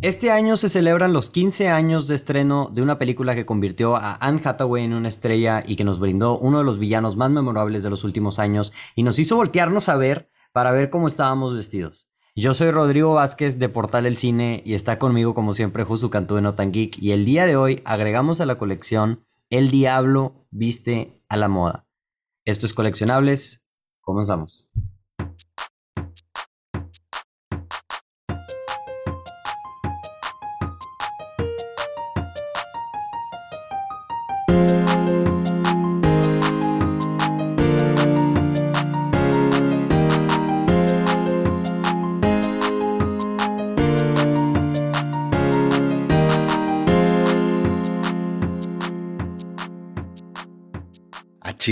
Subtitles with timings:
[0.00, 4.16] Este año se celebran los 15 años de estreno de una película que convirtió a
[4.16, 7.82] Anne Hathaway en una estrella y que nos brindó uno de los villanos más memorables
[7.82, 12.08] de los últimos años y nos hizo voltearnos a ver para ver cómo estábamos vestidos.
[12.34, 16.36] Yo soy Rodrigo Vázquez de Portal El Cine y está conmigo como siempre Josu Cantú
[16.36, 21.22] de Notan Geek y el día de hoy agregamos a la colección El Diablo Viste
[21.28, 21.86] a la Moda.
[22.44, 23.64] Esto es Coleccionables,
[24.00, 24.66] comenzamos.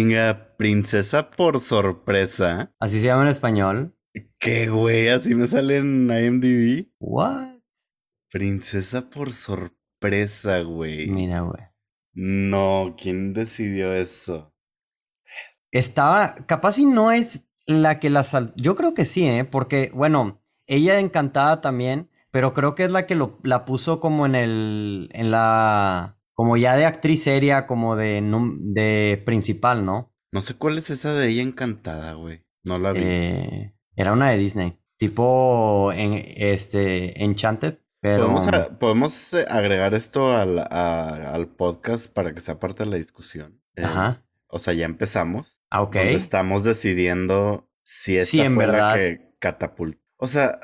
[0.01, 2.75] Chinga, princesa por sorpresa.
[2.81, 3.99] Así se llama en español.
[4.39, 5.09] ¿Qué güey?
[5.09, 6.91] Así me sale en IMDb.
[6.99, 7.59] What?
[8.31, 11.11] Princesa por sorpresa, güey.
[11.11, 11.63] Mira, güey.
[12.15, 14.55] No, ¿quién decidió eso?
[15.71, 18.55] Estaba, capaz si no es la que la sal...
[18.57, 19.45] Yo creo que sí, ¿eh?
[19.45, 24.25] Porque, bueno, ella encantada también, pero creo que es la que lo, la puso como
[24.25, 28.23] en el, en la, como ya de actriz seria, como de,
[28.61, 30.11] de principal, ¿no?
[30.33, 32.47] No sé cuál es esa de ella encantada, güey.
[32.65, 33.03] No la vi.
[33.05, 34.81] Eh, era una de Disney.
[34.97, 37.81] Tipo en este Enchanted.
[38.01, 38.35] Pero...
[38.79, 43.61] ¿Podemos, eh, agregar esto al, al, podcast para que sea parte de la discusión.
[43.77, 44.25] Eh, Ajá.
[44.47, 45.61] O sea, ya empezamos.
[45.69, 45.97] Ah, ok.
[45.97, 48.93] Estamos decidiendo si esta sí, en fue verdad.
[48.93, 50.01] la que catapultó.
[50.17, 50.59] O sea,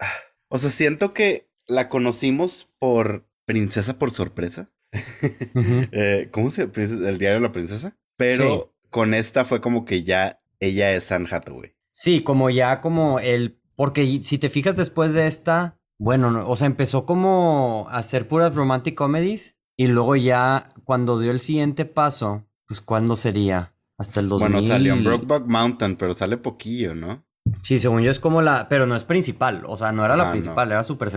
[0.49, 4.71] o sea, siento que la conocimos por Princesa por sorpresa.
[5.93, 7.97] Eh, ¿Cómo se El diario de la princesa?
[8.17, 11.75] Pero con esta fue como que ya ella es Anne Hathaway.
[11.93, 13.59] Sí, como ya como el...
[13.75, 18.55] Porque si te fijas después de esta, bueno, o sea, empezó como a hacer puras
[18.55, 23.75] romantic comedies y luego ya cuando dio el siguiente paso, pues ¿cuándo sería?
[23.99, 24.51] Hasta el 2000.
[24.51, 27.25] Bueno, salió en Brokeback Mountain, pero sale poquillo, ¿no?
[27.63, 28.69] Sí, según yo es como la...
[28.69, 31.11] Pero no es principal, o sea, no era la ah, principal, era súper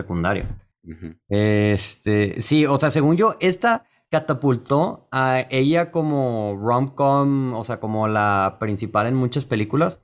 [1.28, 8.08] Este, sí, o sea, según yo, esta catapultó a ella como rom-com, o sea, como
[8.08, 10.02] la principal en muchas películas.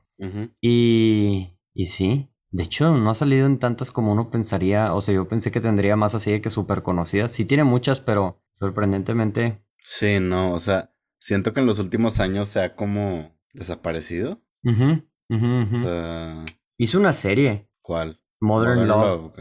[0.60, 4.94] y, y sí, de hecho, no ha salido en tantas como uno pensaría.
[4.94, 7.32] O sea, yo pensé que tendría más así de que súper conocidas.
[7.32, 9.62] Sí tiene muchas, pero sorprendentemente.
[9.78, 14.40] Sí, no, o sea, siento que en los últimos años se ha como desaparecido.
[16.78, 17.68] Hizo una serie.
[17.82, 18.20] ¿Cuál?
[18.40, 19.32] Modern, Love.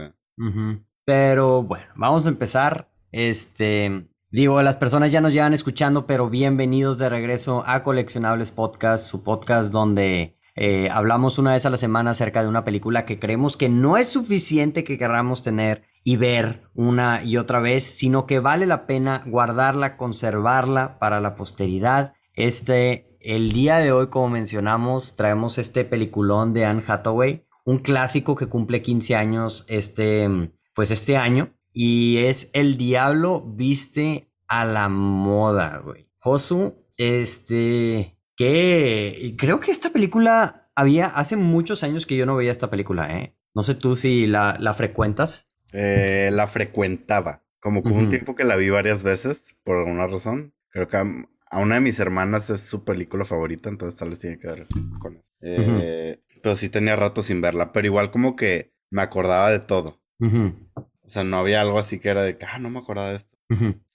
[1.06, 2.90] Pero bueno, vamos a empezar.
[3.12, 9.06] Este, digo, las personas ya nos llevan escuchando, pero bienvenidos de regreso a Coleccionables Podcast,
[9.06, 13.20] su podcast donde eh, hablamos una vez a la semana acerca de una película que
[13.20, 18.26] creemos que no es suficiente que queramos tener y ver una y otra vez, sino
[18.26, 22.14] que vale la pena guardarla, conservarla para la posteridad.
[22.34, 28.34] Este, el día de hoy, como mencionamos, traemos este peliculón de Anne Hathaway, un clásico
[28.34, 31.52] que cumple 15 años este pues este año.
[31.72, 36.08] Y es El Diablo Viste a la Moda, güey.
[36.18, 42.52] Josu, este, que creo que esta película había hace muchos años que yo no veía
[42.52, 43.36] esta película, ¿eh?
[43.54, 45.48] No sé tú si la, la frecuentas.
[45.72, 47.42] Eh, la frecuentaba.
[47.58, 50.54] Como que un tiempo que la vi varias veces, por alguna razón.
[50.68, 54.38] Creo que a, una de mis hermanas es su película favorita, entonces tal vez tiene
[54.38, 54.66] que ver
[55.00, 55.24] con eso.
[55.40, 60.00] Eh, pero sí tenía rato sin verla, pero igual como que me acordaba de todo.
[60.20, 63.16] O sea, no había algo así que era de que, ah, no me acordaba de
[63.16, 63.36] esto.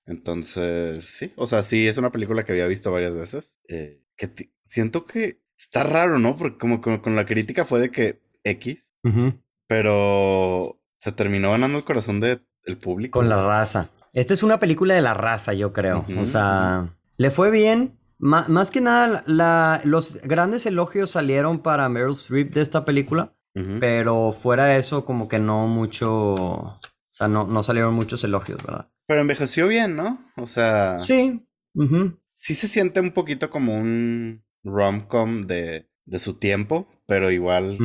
[0.06, 3.58] Entonces, sí, o sea, sí, es una película que había visto varias veces.
[3.68, 6.38] Eh, que siento que está raro, ¿no?
[6.38, 8.94] Porque como, con la crítica fue de que X,
[9.68, 12.42] pero se terminó ganando el corazón del
[12.82, 13.20] público.
[13.20, 13.90] Con la raza.
[14.14, 16.06] Esta es una película de la raza, yo creo.
[16.18, 17.98] O sea, le fue bien.
[18.20, 23.34] más que nada, la, los grandes elogios salieron para Meryl Streep de esta película.
[23.54, 26.36] Pero fuera de eso, como que no mucho.
[26.36, 26.80] O
[27.10, 28.90] sea, no, no salieron muchos elogios, ¿verdad?
[29.08, 30.26] Pero envejeció bien, ¿no?
[30.38, 31.00] O sea.
[31.00, 31.46] Sí.
[32.36, 37.78] Sí se siente un poquito como un rom-com de, de su tiempo, pero igual.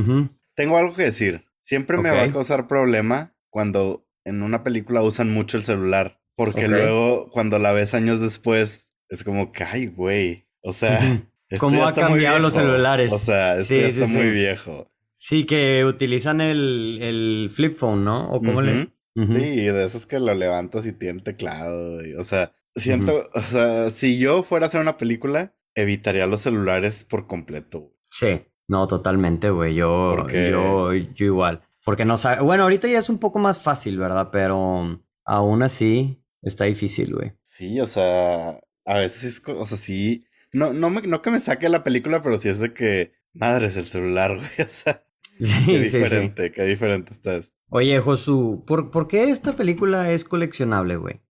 [0.54, 1.44] Tengo algo que decir.
[1.62, 6.20] Siempre me va a causar problema cuando en una película usan mucho el celular.
[6.36, 10.46] Porque luego, cuando la ves años después, es como que, ay, güey.
[10.60, 11.24] O sea.
[11.58, 13.12] ¿Cómo ha cambiado los celulares?
[13.12, 14.90] O sea, esto ya está muy viejo.
[15.16, 18.30] Sí, que utilizan el, el flip phone, ¿no?
[18.30, 18.92] ¿O cómo le...?
[19.14, 21.98] Sí, de esos que lo levantas y tiene teclado.
[22.18, 23.28] o sea, siento...
[23.34, 27.92] O sea, si yo fuera a hacer una película, evitaría los celulares por completo.
[28.10, 29.74] Sí, no, totalmente, güey.
[29.74, 31.62] Yo, yo, yo igual.
[31.84, 32.42] Porque no sabe...
[32.42, 34.28] Bueno, ahorita ya es un poco más fácil, ¿verdad?
[34.30, 35.02] Pero...
[35.24, 37.32] aún así está difícil, güey.
[37.44, 41.40] Sí, o sea, a veces es, o sea, sí, no, no, me, no que me
[41.40, 45.04] saque la película, pero sí es de que, madre, es el celular, güey, o sea,
[45.40, 47.54] sí, qué diferente, qué diferente está esto.
[47.68, 51.20] Oye, Josu, ¿por, ¿por qué esta película es coleccionable, güey?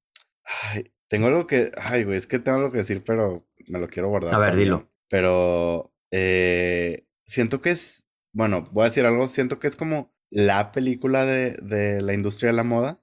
[0.45, 3.89] Ay, tengo algo que, ay, güey, es que tengo algo que decir, pero me lo
[3.89, 4.35] quiero guardar.
[4.35, 4.91] A ver, dilo.
[5.09, 10.73] Pero, eh, siento que es, bueno, voy a decir algo, siento que es como la
[10.73, 13.03] película de, de la industria de la moda.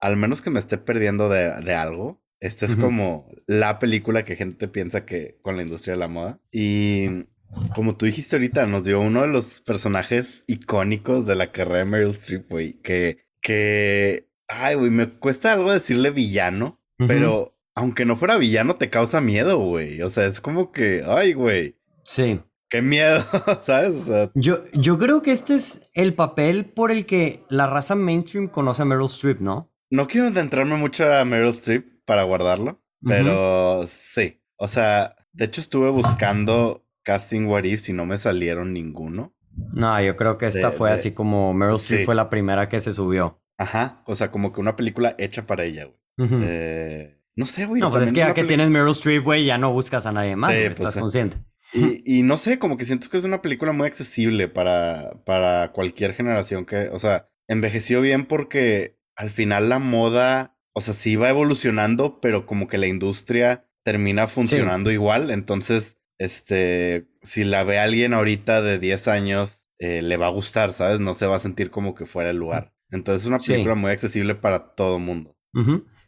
[0.00, 2.22] Al menos que me esté perdiendo de, de algo.
[2.38, 6.38] Esta es como la película que gente piensa que con la industria de la moda.
[6.52, 7.28] Y
[7.74, 11.84] como tú dijiste ahorita, nos dio uno de los personajes icónicos de la carrera de
[11.84, 12.80] Meryl Streep, güey.
[12.82, 18.90] Que, que, ay, güey, me cuesta algo decirle villano, pero aunque no fuera villano, te
[18.90, 20.02] causa miedo, güey.
[20.02, 21.76] O sea, es como que, ay, güey.
[22.04, 22.40] Sí.
[22.70, 23.24] Qué miedo,
[23.62, 24.10] ¿sabes?
[24.34, 28.82] yo, yo creo que este es el papel por el que la raza mainstream conoce
[28.82, 29.72] a Meryl Streep, ¿no?
[29.90, 32.82] No quiero adentrarme mucho a Meryl Streep, para guardarlo.
[33.04, 34.42] Pero sí.
[34.56, 39.34] O sea, de hecho estuve buscando casting what if y no me salieron ninguno.
[39.72, 42.92] No, yo creo que esta fue así como Meryl Streep fue la primera que se
[42.92, 43.42] subió.
[43.56, 44.02] Ajá.
[44.04, 46.30] O sea, como que una película hecha para ella, güey.
[46.44, 47.80] eh, no sé, güey.
[47.80, 50.36] No, pues es que ya que tienes Meryl Streep, güey, ya no buscas a nadie
[50.36, 51.38] más, pues estás consciente.
[51.72, 55.72] Y, y, no sé, como que siento que es una película muy accesible para, para
[55.72, 61.16] cualquier generación que, o sea, envejeció bien porque al final la moda o sea, sí
[61.16, 65.32] va evolucionando, pero como que la industria termina funcionando igual.
[65.32, 70.72] Entonces, este, si la ve alguien ahorita de 10 años, eh, le va a gustar,
[70.72, 71.00] ¿sabes?
[71.00, 72.74] No se va a sentir como que fuera el lugar.
[72.90, 75.36] Entonces, es una película muy accesible para todo el mundo.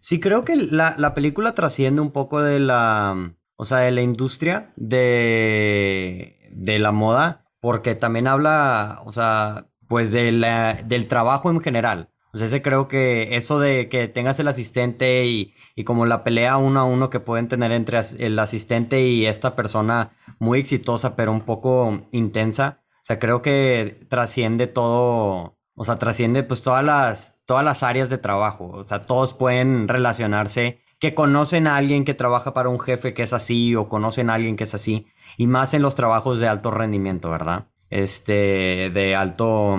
[0.00, 4.02] Sí, creo que la, la, película trasciende un poco de la, o sea, de la
[4.02, 11.50] industria de, de la moda, porque también habla, o sea, pues de la, del trabajo
[11.50, 12.10] en general.
[12.32, 16.22] O sea, ese creo que eso de que tengas el asistente y, y, como la
[16.24, 21.16] pelea uno a uno que pueden tener entre el asistente y esta persona muy exitosa,
[21.16, 22.82] pero un poco intensa.
[22.96, 28.10] O sea, creo que trasciende todo, o sea, trasciende pues todas las, todas las áreas
[28.10, 28.70] de trabajo.
[28.72, 33.22] O sea, todos pueden relacionarse, que conocen a alguien que trabaja para un jefe que
[33.22, 35.06] es así o conocen a alguien que es así.
[35.38, 37.68] Y más en los trabajos de alto rendimiento, ¿verdad?
[37.88, 39.78] Este, de alto,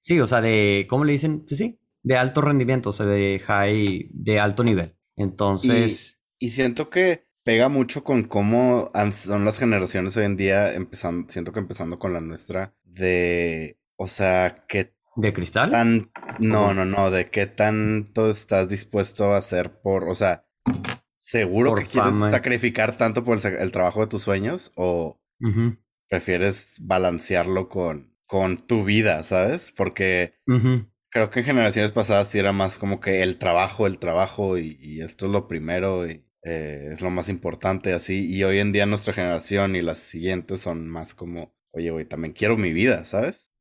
[0.00, 1.44] sí, o sea, de, ¿cómo le dicen?
[1.46, 4.96] Pues sí, de alto rendimiento, o sea, de high, de alto nivel.
[5.16, 6.20] Entonces.
[6.38, 11.52] Y, siento que pega mucho con cómo son las generaciones hoy en día, empezando, siento
[11.52, 14.94] que empezando con la nuestra, de, o sea, que...
[15.14, 15.70] ¿De cristal?
[15.70, 20.46] Tan, no, no, no, de qué tanto estás dispuesto a hacer por, o sea,
[21.18, 25.20] seguro que quieres sacrificar tanto por el, trabajo de tus sueños o
[26.08, 29.72] prefieres balancearlo con, con tu vida, ¿sabes?
[29.72, 30.34] Porque
[31.12, 35.00] creo que en generaciones pasadas sí era más como que el trabajo, el trabajo y,
[35.00, 38.34] esto es lo primero y eh, es lo más importante así.
[38.34, 42.32] Y hoy en día nuestra generación y las siguientes son más como, oye, güey, también
[42.32, 43.52] quiero mi vida, ¿sabes?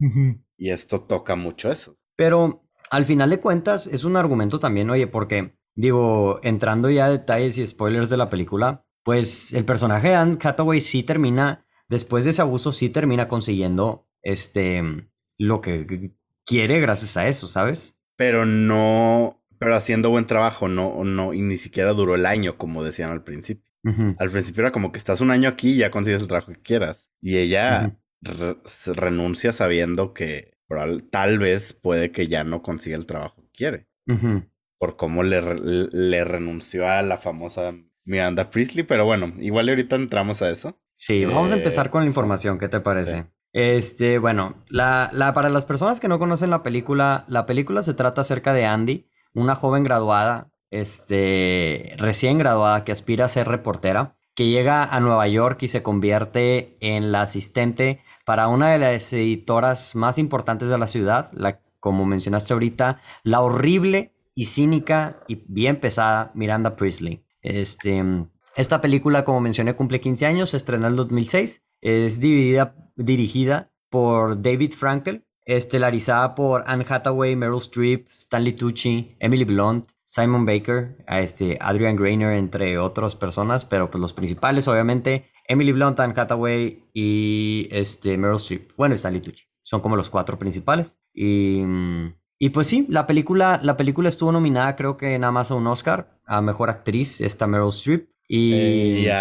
[0.57, 1.97] Y esto toca mucho eso.
[2.15, 7.11] Pero al final de cuentas es un argumento también, oye, porque digo, entrando ya a
[7.11, 12.23] detalles y spoilers de la película, pues el personaje de Anne Hathaway sí termina, después
[12.23, 16.13] de ese abuso, sí termina consiguiendo este lo que
[16.51, 17.97] quiere gracias a eso, ¿sabes?
[18.17, 22.83] Pero no, pero haciendo buen trabajo, no, no, y ni siquiera duró el año, como
[22.83, 23.71] decían al principio.
[24.19, 26.61] Al principio era como que estás un año aquí y ya consigues el trabajo que
[26.61, 27.09] quieras.
[27.21, 27.97] Y ella
[28.85, 30.57] renuncia sabiendo que
[31.09, 33.87] tal vez puede que ya no consiga el trabajo que quiere.
[34.77, 35.41] Por cómo le,
[35.91, 38.83] le, renunció a la famosa Miranda Priestley.
[38.83, 40.79] Pero bueno, igual ahorita entramos a eso.
[40.95, 42.59] Sí, vamos a empezar con la información.
[42.59, 43.25] ¿Qué te parece?
[43.53, 47.93] Este, bueno, la, la, para las personas que no conocen la película, la película se
[47.93, 54.15] trata acerca de Andy, una joven graduada, este, recién graduada que aspira a ser reportera,
[54.35, 59.11] que llega a Nueva York y se convierte en la asistente para una de las
[59.11, 65.43] editoras más importantes de la ciudad, la, como mencionaste ahorita, la horrible y cínica y
[65.47, 67.25] bien pesada Miranda Priestley.
[67.41, 68.01] Este,
[68.55, 73.71] esta película, como mencioné, cumple 15 años, se estrenó en el 2006 es dividida, dirigida
[73.89, 80.97] por David Frankel, estelarizada por Anne Hathaway, Meryl Streep, Stanley Tucci, Emily Blunt, Simon Baker,
[81.07, 86.85] este, Adrian Grainer, entre otras personas, pero pues los principales, obviamente, Emily Blunt, Anne Hathaway
[86.93, 88.71] y este, Meryl Streep.
[88.77, 89.43] Bueno, Stanley Tucci.
[89.63, 90.97] Son como los cuatro principales.
[91.13, 91.63] Y,
[92.39, 95.67] y pues sí, la película, la película estuvo nominada, creo que nada más a un
[95.67, 98.09] Oscar, a Mejor Actriz, esta Meryl Streep.
[98.27, 99.05] Y...
[99.07, 99.11] Eh.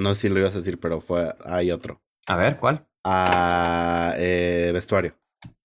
[0.00, 1.34] No sé si lo ibas a decir, pero fue.
[1.44, 2.02] Hay otro.
[2.26, 2.86] A ver, ¿cuál?
[3.04, 5.14] Ah, eh, vestuario.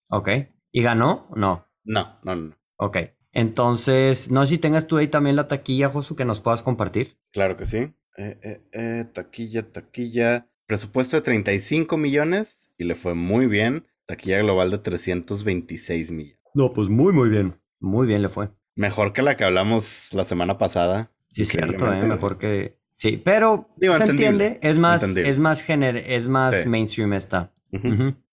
[0.09, 0.29] Ok.
[0.71, 1.29] ¿Y ganó?
[1.35, 1.67] No.
[1.83, 2.57] No, no, no.
[2.77, 2.97] Ok.
[3.31, 7.17] Entonces, no sé si tengas tú ahí también la taquilla, Josu, que nos puedas compartir.
[7.31, 7.93] Claro que sí.
[8.17, 10.49] Eh, eh, eh, taquilla, taquilla.
[10.67, 13.87] Presupuesto de 35 millones y le fue muy bien.
[14.05, 16.39] Taquilla global de 326 millones.
[16.53, 17.61] No, pues muy, muy bien.
[17.79, 18.51] Muy bien le fue.
[18.75, 21.11] Mejor que la que hablamos la semana pasada.
[21.29, 22.05] Sí, cierto, ¿eh?
[22.05, 22.79] mejor que...
[22.95, 24.57] Sí, pero se entiende.
[24.63, 25.97] Es más, es más, gener...
[25.97, 27.51] es más mainstream esta.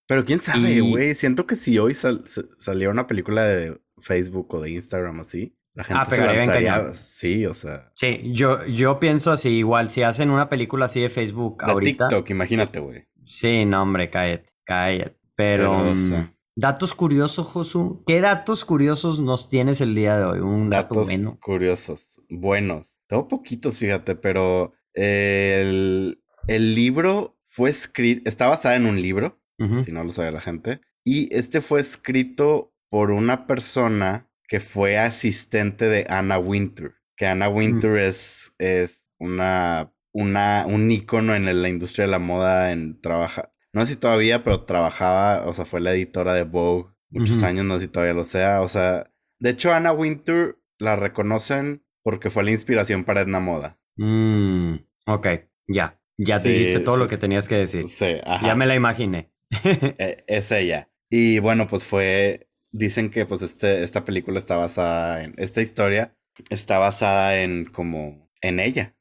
[0.07, 1.14] Pero quién sabe, güey.
[1.16, 6.02] Siento que si hoy saliera una película de Facebook o de Instagram así, la gente
[6.02, 6.95] ah, se lanzaría.
[6.95, 7.90] Sí, o sea.
[7.95, 12.09] Sí, yo, yo pienso así, igual, si hacen una película así de Facebook de ahorita.
[12.09, 13.09] TikTok, imagínate, güey.
[13.25, 15.19] Sí, no, hombre, cállate, cállate.
[15.35, 15.92] Pero.
[15.92, 18.04] Mm, datos curiosos, Josu.
[18.07, 20.38] ¿Qué datos curiosos nos tienes el día de hoy?
[20.38, 21.37] Un dato datos bueno.
[21.40, 23.01] Curiosos, buenos.
[23.12, 28.23] Tengo poquitos, fíjate, pero el, el libro fue escrito.
[28.25, 29.38] Está basado en un libro,
[29.85, 30.81] si no lo sabe la gente.
[31.04, 36.95] Y este fue escrito por una persona que fue asistente de Anna Winter.
[37.14, 42.73] Que Anna Winter es, es una, una, un ícono en la industria de la moda
[42.73, 43.52] en trabajar.
[43.75, 47.66] No sé si todavía, pero trabajaba, o sea, fue la editora de Vogue muchos años,
[47.66, 48.62] no sé si todavía lo sea.
[48.62, 53.78] O sea, de hecho, Anna Winter la reconocen porque fue la inspiración para Edna Moda.
[53.97, 55.26] Mm, ok,
[55.68, 55.99] ya.
[56.18, 57.88] Ya te dijiste todo lo que tenías que decir.
[57.88, 58.47] Sí, ajá.
[58.47, 59.30] Ya me la imaginé.
[59.99, 60.88] E, es ella.
[61.11, 66.16] Y bueno, pues fue dicen que pues este, esta película está basada en, esta historia
[66.49, 68.94] está basada en como, en ella.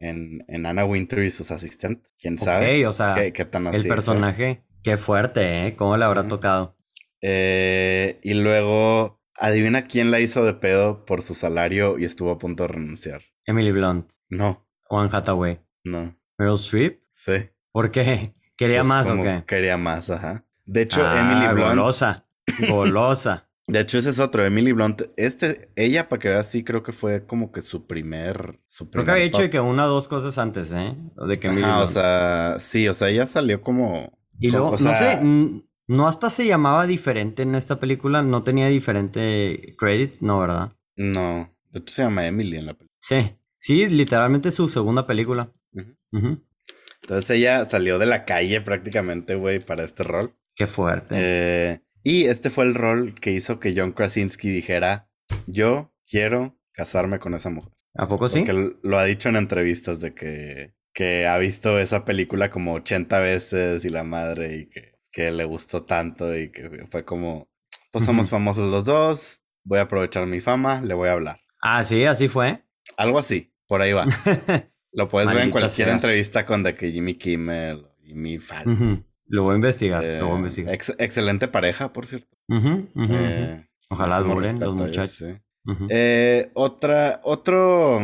[0.00, 2.14] en, en Anna Winter y sus asistentes.
[2.18, 2.86] ¿Quién sabe?
[2.86, 5.76] o sea, qué, tan así el personaje, qué fuerte, ¿eh?
[5.76, 6.76] ¿Cómo le habrá tocado?
[7.20, 12.38] Eh, y luego, adivina quién la hizo de pedo por su salario y estuvo a
[12.38, 13.22] punto de renunciar.
[13.46, 14.10] Emily Blunt.
[14.28, 14.66] No.
[14.84, 15.60] Juan Hathaway.
[15.84, 16.16] No.
[16.38, 17.00] Meryl Streep.
[17.12, 17.50] Sí.
[17.72, 18.34] ¿Por qué?
[18.56, 19.44] ¿Quería pues más o qué?
[19.46, 20.44] Quería más, ajá.
[20.64, 22.20] De hecho, Emily ah, Blunt.
[22.70, 23.48] Golosa.
[23.66, 25.02] De hecho, ese es otro, Emily Blunt.
[25.16, 28.60] Este, ella, para que veas, sí creo que fue como que su primer.
[28.68, 30.94] Su creo que había hecho que una o dos cosas antes, ¿eh?
[31.26, 34.18] De que o sea, sí, o sea, ella salió como.
[34.38, 35.20] Y luego, no sé,
[35.86, 40.72] no hasta se llamaba diferente en esta película, no tenía diferente credit, no, ¿verdad?
[40.96, 42.98] No, de hecho se llama Emily en la película.
[43.00, 45.52] Sí, sí, literalmente su segunda película.
[47.02, 50.34] Entonces ella salió de la calle prácticamente, güey, para este rol.
[50.54, 51.14] Qué fuerte.
[51.18, 55.10] Eh, y este fue el rol que hizo que John Krasinski dijera,
[55.46, 57.72] yo quiero casarme con esa mujer.
[57.94, 58.40] ¿A poco sí?
[58.40, 63.18] Porque lo ha dicho en entrevistas de que, que ha visto esa película como 80
[63.20, 67.48] veces y la madre y que, que le gustó tanto y que fue como,
[67.92, 71.40] pues somos famosos los dos, voy a aprovechar mi fama, le voy a hablar.
[71.62, 72.64] Ah, sí, así fue.
[72.96, 74.04] Algo así, por ahí va.
[74.92, 79.06] lo puedes ver en cualquier entrevista con de que Jimmy Kimmel y mi fan.
[79.26, 82.36] Lo voy a investigar, lo voy a eh, excelente pareja, por cierto.
[82.50, 85.24] Eh, Ojalá duren los muchachos.
[85.88, 88.00] Eh, otra, otro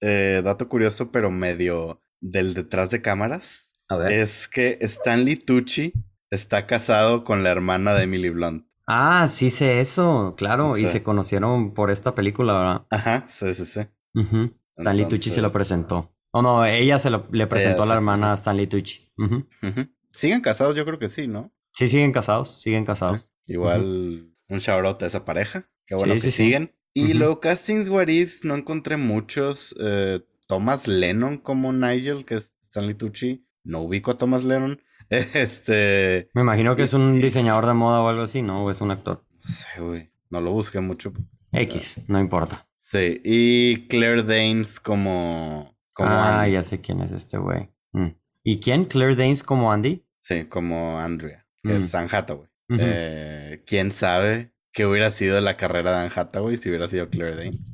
[0.00, 3.70] dato curioso, pero medio del detrás de cámaras.
[3.88, 4.12] A ver.
[4.12, 5.92] Es que Stanley Tucci
[6.34, 8.66] está casado con la hermana de Emily Blunt.
[8.86, 10.76] Ah, sí sé eso, claro.
[10.76, 12.86] Y se conocieron por esta película, ¿verdad?
[12.90, 13.80] Ajá, sí, sí, sí.
[14.76, 16.14] Stanley Tucci se lo presentó.
[16.32, 19.10] O no, ella se lo, le presentó a la hermana a Stanley Tucci.
[20.12, 20.76] ¿Siguen casados?
[20.76, 21.52] Yo creo que sí, ¿no?
[21.72, 23.32] Sí, siguen casados, siguen casados.
[23.46, 25.68] Igual un shout a esa pareja.
[25.86, 26.74] Qué bueno que siguen.
[26.92, 29.74] Y luego castings what ifs no encontré muchos.
[29.80, 33.46] Eh, Thomas Lennon como Nigel, que es Stanley Tucci.
[33.64, 34.80] No ubico a Thomas Lennon.
[35.34, 36.30] Este.
[36.34, 38.64] Me imagino que es un diseñador de moda o algo así, ¿no?
[38.64, 39.24] O es un actor.
[39.42, 40.10] Sí, güey.
[40.30, 41.12] No lo busqué mucho.
[41.52, 42.66] X, no importa.
[42.76, 43.20] Sí.
[43.24, 45.76] Y Claire Danes como.
[45.92, 47.70] como ah, ya sé quién es este güey.
[47.92, 48.08] Mm.
[48.42, 48.84] ¿Y quién?
[48.86, 50.04] ¿Claire Danes como Andy?
[50.20, 51.96] Sí, como Andrea, que es mm.
[51.96, 52.48] Anne Hathaway.
[52.70, 57.36] Eh, ¿Quién sabe qué hubiera sido la carrera de Anne Hathaway si hubiera sido Claire
[57.36, 57.72] Danes?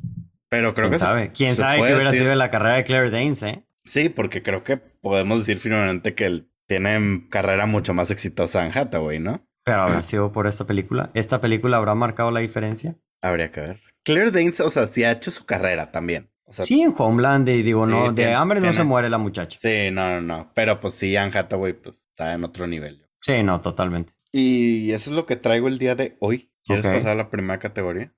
[0.49, 1.33] Pero creo ¿Quién que sabe?
[1.33, 3.65] ¿Quién sabe qué hubiera sido la carrera de Claire Danes, eh?
[3.85, 8.73] Sí, porque creo que podemos decir finalmente que él tiene carrera mucho más exitosa Anne
[8.75, 9.47] Hathaway, ¿no?
[9.65, 11.11] Pero habrá sido por esta película.
[11.15, 12.97] ¿Esta película habrá marcado la diferencia?
[13.21, 13.81] Habría que ver.
[14.05, 17.87] Claire Danes, o sea, sí ha hecho su carrera también sí, en Homeland, y digo,
[17.87, 19.59] no, de hambre no se muere la muchacha.
[19.61, 20.53] Sí, no, no, no.
[20.55, 23.07] Pero pues sí, Anne Hathaway pues, está en otro nivel.
[23.21, 24.13] Sí, no, totalmente.
[24.33, 26.51] Y eso es lo que traigo el día de hoy.
[26.65, 28.13] ¿Quieres pasar a la primera categoría?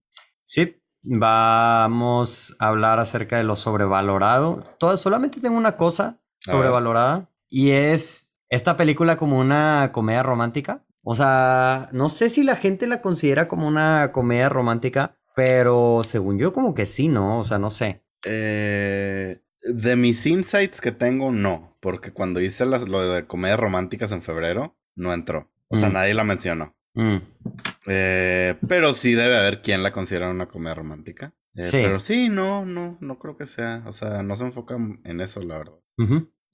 [0.45, 4.65] Sí, vamos a hablar acerca de lo sobrevalorado.
[4.79, 10.85] Todo, solamente tengo una cosa sobrevalorada y es esta película como una comedia romántica.
[11.03, 16.39] O sea, no sé si la gente la considera como una comedia romántica, pero según
[16.39, 17.39] yo como que sí, ¿no?
[17.39, 18.05] O sea, no sé.
[18.27, 21.79] Eh, de mis insights que tengo, no.
[21.81, 25.51] Porque cuando hice las, lo de comedias románticas en febrero, no entró.
[25.69, 25.93] O sea, mm.
[25.95, 26.77] nadie la mencionó.
[26.93, 27.17] Mm.
[27.87, 31.33] Eh, pero sí debe haber quien la considera una comedia romántica.
[31.55, 31.81] Eh, sí.
[31.83, 33.83] Pero sí, no, no, no creo que sea.
[33.87, 35.79] O sea, no se enfoca en eso, la verdad.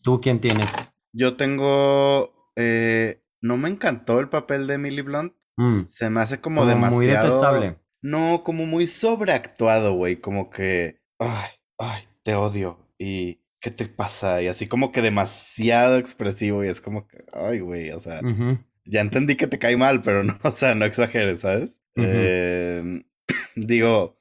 [0.00, 0.92] ¿Tú quién tienes?
[1.18, 2.32] Yo tengo.
[2.54, 5.34] Eh, no me encantó el papel de Emily Blunt.
[5.56, 5.82] Mm.
[5.88, 6.94] Se me hace como, demasiado.
[6.94, 7.76] Muy detestable.
[8.00, 10.16] No, como muy sobreactuado, güey.
[10.20, 11.00] Como que.
[11.18, 12.78] Ay, ay, te odio.
[12.98, 13.40] Y.
[13.60, 14.40] ¿Qué te pasa?
[14.40, 16.64] Y así como que demasiado expresivo.
[16.64, 17.24] Y es como que.
[17.32, 17.90] Ay, güey.
[17.90, 18.20] O sea.
[18.84, 21.78] Ya entendí que te cae mal, pero no, o sea, no exageres, ¿sabes?
[21.96, 23.02] Em,
[23.56, 24.18] digo,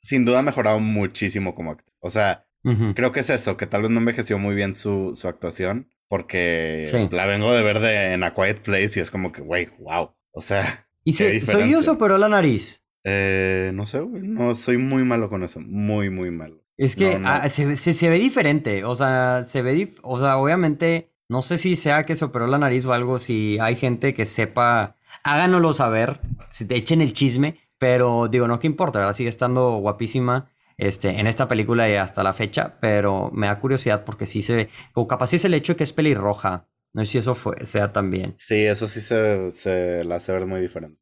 [0.00, 1.94] sin duda ha mejorado muchísimo como actor.
[2.00, 2.46] O sea,
[2.94, 5.88] creo que es eso, que tal vez no envejeció muy bien su, su actuación.
[6.10, 9.68] Porque la vengo de ver de, en A Quiet Place y es como que, güey,
[9.78, 10.10] wow.
[10.32, 10.88] O sea.
[11.04, 12.82] ¿Y si, soy yo operó la nariz?
[13.04, 14.24] Eh, no sé, güey.
[14.24, 15.60] No, soy muy malo con eso.
[15.60, 16.64] Muy, muy malo.
[16.76, 18.82] Es que ah, se, se, ve diferente.
[18.84, 19.88] O sea, se ve.
[20.02, 21.12] o sea, obviamente.
[21.28, 23.20] No sé si sea que se operó la nariz o algo.
[23.20, 24.96] Si hay gente que sepa.
[25.22, 26.20] Háganoslo saber.
[26.50, 27.60] Si te echen el chisme.
[27.78, 29.14] Pero digo, no que importa, ¿verdad?
[29.14, 30.50] Sigue estando guapísima
[30.80, 34.56] este, en esta película y hasta la fecha, pero me da curiosidad porque sí se
[34.56, 36.68] ve, o capaz es el hecho de que es pelirroja.
[36.92, 38.34] No sé si eso fue, sea también.
[38.36, 41.00] Sí, eso sí se, se la hace ver muy diferente.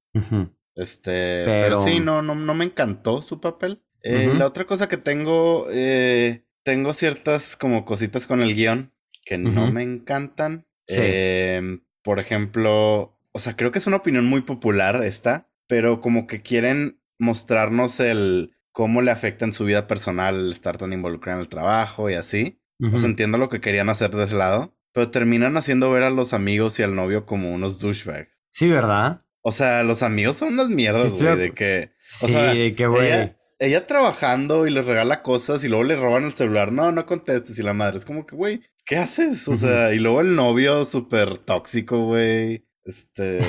[0.75, 1.83] Este, pero...
[1.83, 3.83] sí, no, no, no me encantó su papel.
[4.03, 8.93] Eh, la otra cosa que tengo, eh, tengo ciertas como cositas con el guion
[9.25, 10.67] que no me encantan.
[10.87, 16.27] Em, por ejemplo, o sea, creo que es una opinión muy popular esta, pero como
[16.27, 21.43] que quieren mostrarnos el, cómo le afecta en su vida personal estar tan involucrado en
[21.43, 22.63] el trabajo y así.
[22.79, 26.33] Pues entiendo lo que querían hacer de ese lado, pero terminan haciendo ver a los
[26.33, 28.41] amigos y al novio como unos douchebags.
[28.51, 29.25] Sí, ¿verdad?
[29.43, 31.91] O sea, los amigos son unas mierdas, güey, de que...
[31.99, 33.35] Sí, de que, güey...
[33.59, 36.71] Ella, trabajando y les regala cosas y luego le roban el celular.
[36.71, 37.59] No, no contestes.
[37.59, 39.49] Y la madre es como que, güey, ¿qué haces?
[39.49, 42.65] O sea, y luego el novio súper tóxico, güey.
[42.85, 43.41] Este,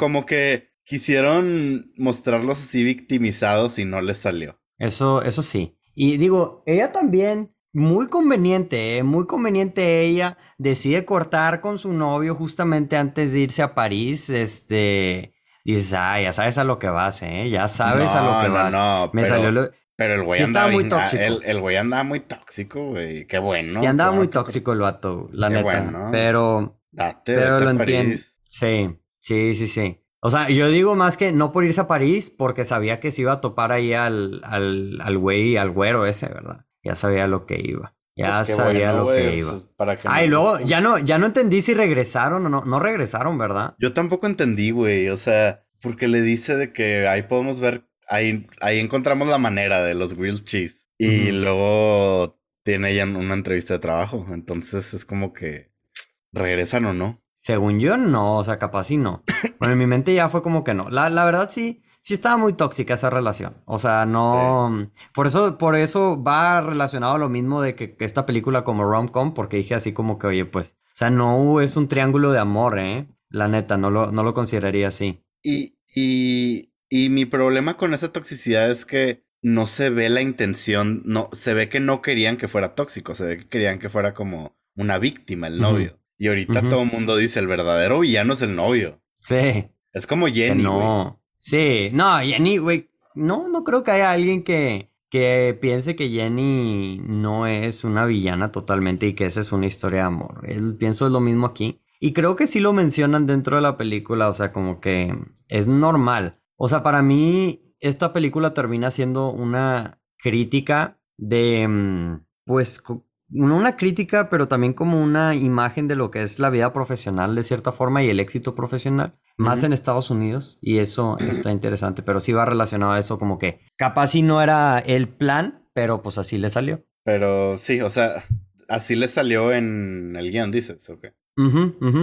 [0.00, 4.60] como que quisieron mostrarlos así victimizados y no les salió.
[4.76, 5.78] Eso, eso sí.
[5.94, 9.04] Y digo, ella también, muy conveniente, ¿eh?
[9.04, 15.36] muy conveniente ella, decide cortar con su novio justamente antes de irse a París, este...
[15.64, 17.48] Dices, ah, ya sabes a lo que vas, ¿eh?
[17.50, 18.72] Ya sabes a lo que vas.
[18.72, 21.22] No, Me pero, salió Pero el güey andaba muy tóxico.
[21.22, 23.26] El, güey andaba muy tóxico, güey.
[23.28, 23.80] Qué bueno.
[23.84, 26.08] Y andaba muy tóxico el vato, la neta.
[26.10, 26.80] Pero...
[26.90, 28.16] Date, pero lo entiendo.
[28.48, 30.00] Sí, sí, sí, sí.
[30.22, 33.22] O sea, yo digo más que no por irse a París, porque sabía que se
[33.22, 36.66] iba a topar ahí al, al, al güey, al güero ese, ¿verdad?
[36.82, 37.94] Ya sabía lo que iba.
[38.16, 39.50] Ya pues sabía lo que iba.
[39.50, 42.62] Pues, para que Ay, luego ya no, ya no entendí si regresaron o no.
[42.62, 43.74] No regresaron, ¿verdad?
[43.78, 45.08] Yo tampoco entendí, güey.
[45.08, 49.82] O sea, porque le dice de que ahí podemos ver, ahí, ahí encontramos la manera
[49.82, 50.86] de los grilled cheese.
[50.98, 54.26] Y luego tiene ella una entrevista de trabajo.
[54.32, 55.72] Entonces es como que
[56.32, 57.22] regresan o no.
[57.40, 59.24] Según yo, no, o sea, capaz sí no.
[59.58, 60.90] Bueno, en mi mente ya fue como que no.
[60.90, 63.56] La, la verdad sí, sí estaba muy tóxica esa relación.
[63.64, 64.90] O sea, no.
[65.14, 69.32] Por eso, por eso va relacionado a lo mismo de que, esta película como rom-com,
[69.32, 72.78] porque dije así como que, oye, pues, o sea, no es un triángulo de amor,
[72.78, 73.08] ¿eh?
[73.30, 75.24] La neta, no lo, no lo consideraría así.
[75.42, 81.02] Y, y, y mi problema con esa toxicidad es que no se ve la intención,
[81.06, 84.12] no, se ve que no querían que fuera tóxico, se ve que querían que fuera
[84.12, 85.99] como una víctima el novio.
[86.20, 89.00] Y ahorita todo el mundo dice el verdadero villano es el novio.
[89.20, 89.70] Sí.
[89.90, 90.62] Es como Jenny.
[90.62, 91.18] No.
[91.38, 92.90] Sí, no, Jenny, güey.
[93.14, 98.52] No, no creo que haya alguien que, que piense que Jenny no es una villana
[98.52, 100.42] totalmente y que esa es una historia de amor.
[100.46, 101.80] Él, pienso es lo mismo aquí.
[102.00, 105.16] Y creo que sí lo mencionan dentro de la película, o sea, como que
[105.48, 106.38] es normal.
[106.56, 112.82] O sea, para mí, esta película termina siendo una crítica de, mm, pues,
[113.32, 117.42] una crítica, pero también como una imagen de lo que es la vida profesional de
[117.42, 122.20] cierta forma y el éxito profesional, más en Estados Unidos, y eso está interesante, pero
[122.20, 126.18] sí va relacionado a eso como que capaz si no era el plan, pero pues
[126.18, 126.84] así le salió.
[127.04, 128.24] Pero sí, o sea,
[128.68, 131.08] así le salió en el guion, dices, ¿ok?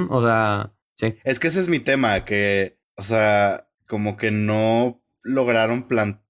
[0.09, 1.15] o sea, sí.
[1.23, 5.87] Es que ese es mi tema, que, o sea, como que no lograron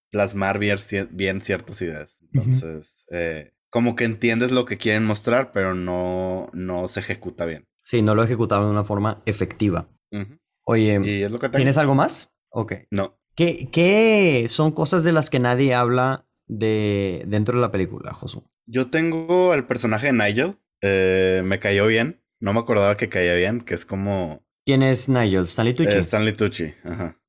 [0.09, 0.77] plasmar bien,
[1.11, 2.17] bien, ciertas ideas.
[2.33, 7.67] Entonces, eh, como que entiendes lo que quieren mostrar, pero no, no se ejecuta bien.
[7.83, 9.87] Sí, no lo ejecutaron de una forma efectiva.
[10.63, 12.33] Oye, ¿tienes algo más?
[12.49, 12.73] Ok.
[12.89, 13.19] No.
[13.35, 18.49] ¿Qué, ¿Qué, son cosas de las que nadie habla de dentro de la película, Josu?
[18.65, 20.57] Yo tengo el personaje de Nigel.
[20.81, 22.23] Eh, me cayó bien.
[22.39, 24.43] No me acordaba que caía bien, que es como...
[24.65, 25.43] ¿Quién es Nigel?
[25.43, 25.97] ¿Stanley Tucci?
[25.97, 27.19] Eh, Stanley Tucci, ajá.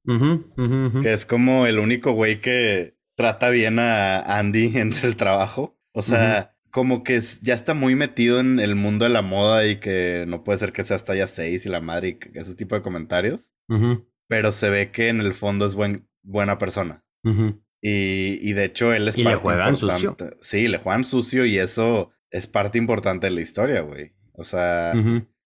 [1.02, 5.77] Que es como el único güey que trata bien a Andy entre el trabajo.
[5.98, 9.80] O sea, como que ya está muy metido en el mundo de la moda y
[9.80, 12.76] que no puede ser que sea hasta ya seis y la madre y ese tipo
[12.76, 13.52] de comentarios.
[14.28, 17.04] pero se ve que en el fondo es buen, buena persona.
[17.24, 20.16] y, y, de hecho él es y le juegan sucio.
[20.40, 24.12] Sí, le juegan sucio y eso es parte importante de la historia, güey.
[24.34, 24.92] O sea,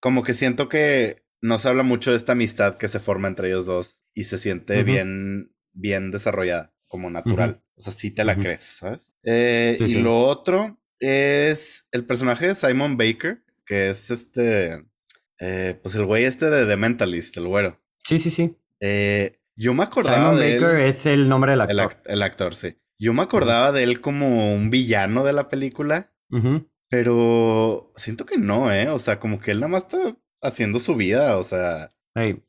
[0.00, 3.48] como que siento que no se habla mucho de esta amistad que se forma entre
[3.48, 7.64] ellos dos y se siente bien, bien desarrollada, como natural.
[7.74, 9.11] O sea, sí te la crees, ¿sabes?
[9.24, 14.84] Eh, y lo otro es el personaje de Simon Baker, que es este,
[15.38, 17.80] eh, pues el güey este de The Mentalist, el güero.
[18.04, 18.56] Sí, sí, sí.
[18.80, 22.02] Eh, yo me acordaba de Baker es el nombre del actor.
[22.04, 22.76] El, actor, sí.
[22.98, 26.12] Yo me acordaba de él como un villano de la película.
[26.88, 28.88] Pero siento que no, ¿eh?
[28.88, 31.90] O sea, como que él nada más está haciendo su vida, o sea.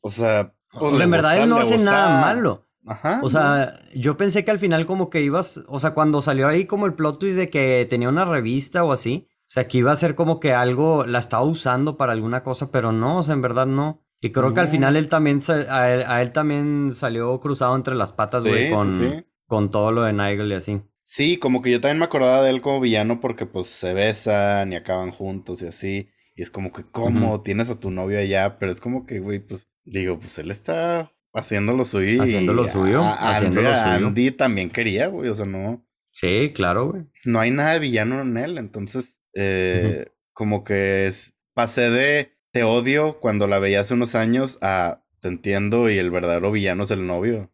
[0.01, 0.53] O sea.
[0.71, 2.67] Pues, en verdad él no hace nada malo.
[2.85, 3.19] Ajá.
[3.23, 6.65] O sea, yo pensé que al final como que ibas, o sea, cuando salió ahí
[6.65, 9.91] como el plot twist de que tenía una revista o así, o sea, que iba
[9.91, 13.33] a ser como que algo, la estaba usando para alguna cosa, pero no, o sea,
[13.33, 14.01] en verdad no.
[14.19, 18.45] Y creo que al final él también, a él, también salió cruzado entre las patas,
[18.45, 20.81] güey, con, con todo lo de Nigel y así.
[21.03, 24.71] Sí, como que yo también me acordaba de él como villano porque pues se besan
[24.71, 26.09] y acaban juntos y así.
[26.35, 27.41] Y es como que, ¿cómo?
[27.41, 31.11] Tienes a tu novio allá, pero es como que, güey, pues, digo, pues él está
[31.33, 32.21] haciendo lo suyo.
[32.21, 33.03] Haciendo lo suyo.
[33.03, 34.07] haciendo lo suyo.
[34.07, 35.85] Andy también quería, güey, o sea, no.
[36.11, 37.03] Sí, claro, güey.
[37.25, 42.63] No hay nada de villano en él, entonces, eh, como que es, pasé de te
[42.63, 46.91] odio cuando la veía hace unos años a te entiendo y el verdadero villano es
[46.91, 47.51] el novio.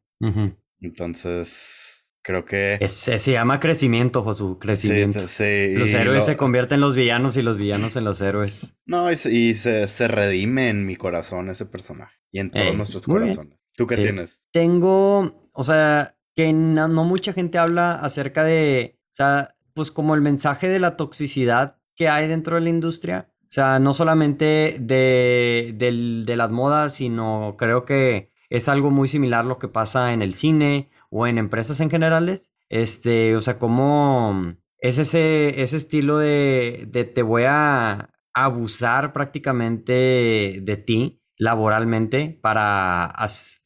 [0.82, 2.78] Entonces, Creo que...
[2.88, 5.28] se llama crecimiento, Josu, crecimiento.
[5.28, 8.76] Sí, Los héroes se convierten en los villanos y los villanos en los héroes.
[8.86, 13.59] No, y, se, se, redime en mi corazón ese personaje y en todos nuestros corazones.
[13.80, 14.46] ¿Tú qué tienes?
[14.52, 20.22] Tengo, o sea, que no, mucha gente habla acerca de, o sea, pues como el
[20.22, 23.32] mensaje de la toxicidad que hay dentro de la industria.
[23.44, 29.46] O sea, no solamente de, de las modas, sino creo que es algo muy similar
[29.46, 32.52] lo que pasa en el cine o en empresas en generales.
[32.68, 40.60] Este, o sea, como es ese, ese estilo de, de te voy a abusar prácticamente
[40.62, 43.12] de ti laboralmente para,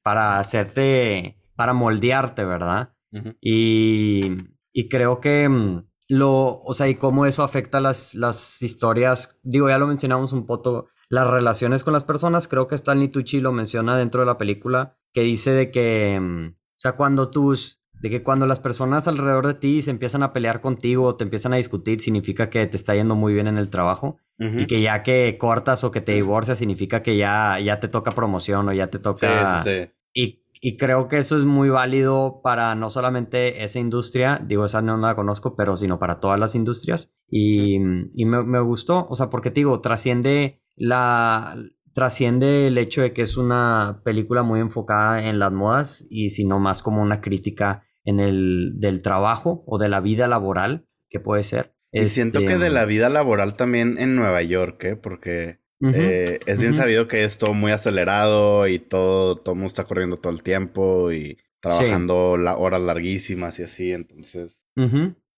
[0.04, 2.94] para hacerte, para moldearte, ¿verdad?
[3.42, 4.38] y,
[4.72, 9.70] y, creo que mm, lo, o sea, y cómo eso afecta las, las historias, digo,
[9.70, 13.52] ya lo mencionamos un poco, las relaciones con las personas, creo que Stanley Tucci lo
[13.52, 18.10] menciona dentro de la película, que dice de que, mm, o sea, cuando tus, de
[18.10, 21.54] que cuando las personas alrededor de ti se empiezan a pelear contigo o te empiezan
[21.54, 24.18] a discutir, significa que te está yendo muy bien en el trabajo.
[24.40, 28.12] Y que ya que cortas o que te divorcias, significa que ya, ya te toca
[28.12, 29.64] promoción o ya te toca...
[29.64, 34.42] Sí, sí, Y, y, creo que eso es muy válido para no solamente esa industria,
[34.46, 37.14] digo, esa no la conozco, pero sino para todas las industrias.
[37.30, 37.76] Y,
[38.14, 41.56] y me, me, gustó, o sea, porque te digo, trasciende la,
[41.94, 46.60] trasciende el hecho de que es una película muy enfocada en las modas y sino
[46.60, 51.44] más como una crítica en el del trabajo o de la vida laboral que puede
[51.44, 51.76] ser.
[51.92, 54.96] Y siento que de la vida laboral también en Nueva York, ¿eh?
[54.96, 59.84] porque eh, es bien sabido que es todo muy acelerado y todo, todo mundo está
[59.84, 64.64] corriendo todo el tiempo y trabajando horas larguísimas y así, entonces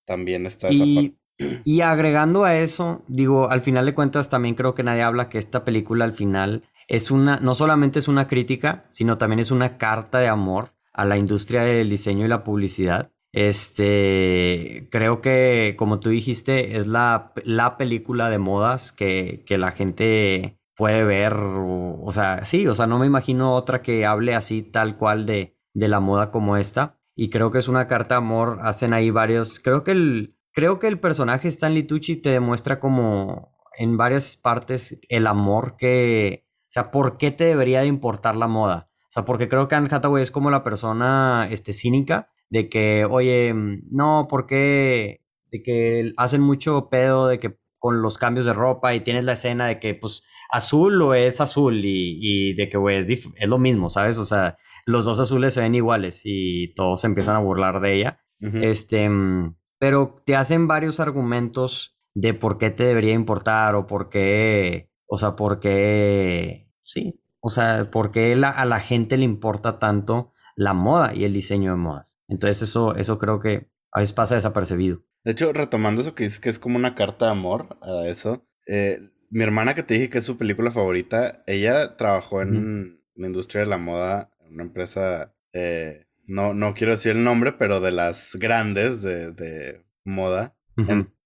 [0.05, 1.17] también está esa parte.
[1.65, 5.37] Y agregando a eso, digo, al final de cuentas también creo que nadie habla que
[5.37, 9.77] esta película al final es una, no solamente es una crítica, sino también es una
[9.77, 13.11] carta de amor a la industria del diseño y la publicidad.
[13.33, 19.71] Este, creo que, como tú dijiste, es la, la película de modas que, que la
[19.71, 21.33] gente puede ver.
[21.35, 25.57] O, sea, sí, o sea, no me imagino otra que hable así tal cual de,
[25.73, 26.97] de la moda como esta.
[27.15, 28.59] Y creo que es una carta de amor.
[28.61, 29.59] Hacen ahí varios.
[29.59, 34.97] Creo que el, Creo que el personaje Stanley Tucci te demuestra como en varias partes
[35.09, 38.89] el amor que, o sea, ¿por qué te debería de importar la moda?
[39.15, 43.07] O sea, porque creo que Anne Hathaway es como la persona este, cínica de que,
[43.09, 43.53] oye,
[43.89, 45.21] no, ¿por qué?
[45.51, 49.31] De que hacen mucho pedo de que con los cambios de ropa y tienes la
[49.31, 53.47] escena de que, pues, azul o es azul y, y de que, güey, es, es,
[53.47, 54.19] lo mismo, ¿sabes?
[54.19, 57.93] O sea, los dos azules se ven iguales y todos se empiezan a burlar de
[57.93, 58.19] ella.
[58.41, 64.09] Este mm, pero te hacen varios argumentos de por qué te debería importar o por
[64.09, 69.77] qué, o sea, por qué, sí, o sea, por qué a la gente le importa
[69.77, 72.17] tanto la moda y el diseño de modas.
[72.27, 75.03] Entonces eso, eso creo que a veces pasa desapercibido.
[75.23, 78.47] De hecho, retomando eso que dices que es como una carta de amor a eso,
[78.65, 83.27] eh, mi hermana que te dije que es su película favorita, ella trabajó en la
[83.27, 87.79] industria de la moda, en una empresa eh, no, no quiero decir el nombre, pero
[87.79, 90.57] de las grandes de, de moda.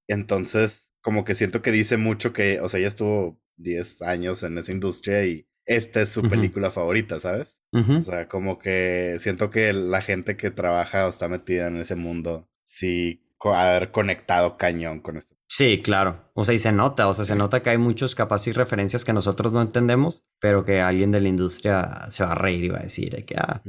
[0.08, 4.58] entonces, como que siento que dice mucho que, o sea, ella estuvo 10 años en
[4.58, 7.60] esa industria y esta es su película favorita, ¿sabes?
[7.72, 11.96] O sea, como que siento que la gente que trabaja o está metida en ese
[11.96, 15.36] mundo, sí, haber conectado cañón con esto.
[15.48, 16.32] Sí, claro.
[16.34, 19.06] O sea, y se nota, o sea, se nota que hay muchos capas y referencias
[19.06, 22.70] que nosotros no entendemos, pero que alguien de la industria se va a reír y
[22.70, 23.62] va a decir que, ah,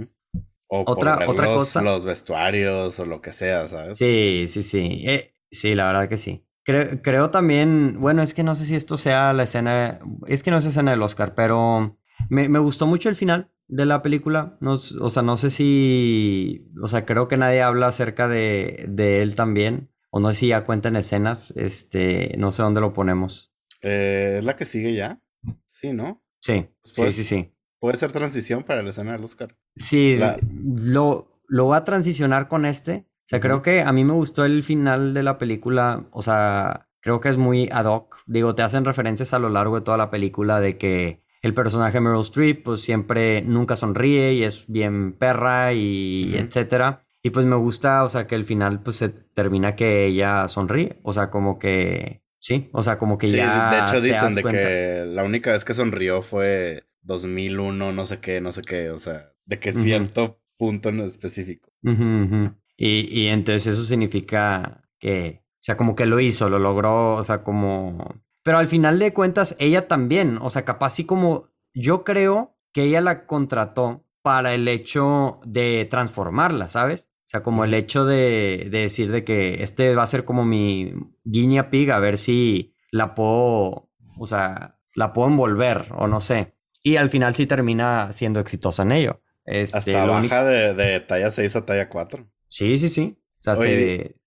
[0.68, 1.82] o otra, otra los, cosa.
[1.82, 3.98] Los vestuarios o lo que sea, ¿sabes?
[3.98, 5.02] Sí, sí, sí.
[5.06, 6.46] Eh, sí, la verdad que sí.
[6.64, 10.50] Creo, creo también, bueno, es que no sé si esto sea la escena, es que
[10.50, 14.58] no es escena del Oscar, pero me, me gustó mucho el final de la película.
[14.60, 19.22] No, o sea, no sé si, o sea, creo que nadie habla acerca de, de
[19.22, 19.90] él también.
[20.12, 23.54] O no sé si ya cuentan escenas, este, no sé dónde lo ponemos.
[23.80, 25.22] Eh, ¿Es la que sigue ya?
[25.70, 26.24] Sí, ¿no?
[26.40, 27.54] Sí, sí, sí, sí.
[27.78, 29.56] Puede ser transición para la escena del Oscar.
[29.76, 30.18] Sí,
[30.84, 33.06] lo, lo va a transicionar con este.
[33.30, 36.04] O sea, creo que a mí me gustó el final de la película.
[36.10, 38.16] O sea, creo que es muy ad hoc.
[38.26, 42.00] Digo, te hacen referencias a lo largo de toda la película de que el personaje
[42.00, 47.04] Meryl Streep, pues siempre nunca sonríe y es bien perra y etcétera.
[47.22, 50.98] Y pues me gusta, o sea, que el final pues se termina que ella sonríe.
[51.04, 53.70] O sea, como que sí, o sea, como que sí, ya.
[53.70, 58.40] De hecho, dicen de que la única vez que sonrió fue 2001, no sé qué,
[58.40, 61.70] no sé qué, o sea, de que cierto punto en específico.
[62.82, 67.24] Y, y entonces eso significa que, o sea, como que lo hizo, lo logró, o
[67.24, 68.22] sea, como...
[68.42, 72.84] Pero al final de cuentas, ella también, o sea, capaz sí como, yo creo que
[72.84, 77.10] ella la contrató para el hecho de transformarla, ¿sabes?
[77.18, 80.46] O sea, como el hecho de, de decir de que este va a ser como
[80.46, 86.22] mi guinea pig, a ver si la puedo, o sea, la puedo envolver o no
[86.22, 86.54] sé.
[86.82, 89.22] Y al final sí termina siendo exitosa en ello.
[89.44, 92.26] Este, Hasta baja de, talla 6 a talla 4.
[92.50, 93.16] Sí, sí, sí.
[93.38, 93.56] O sea,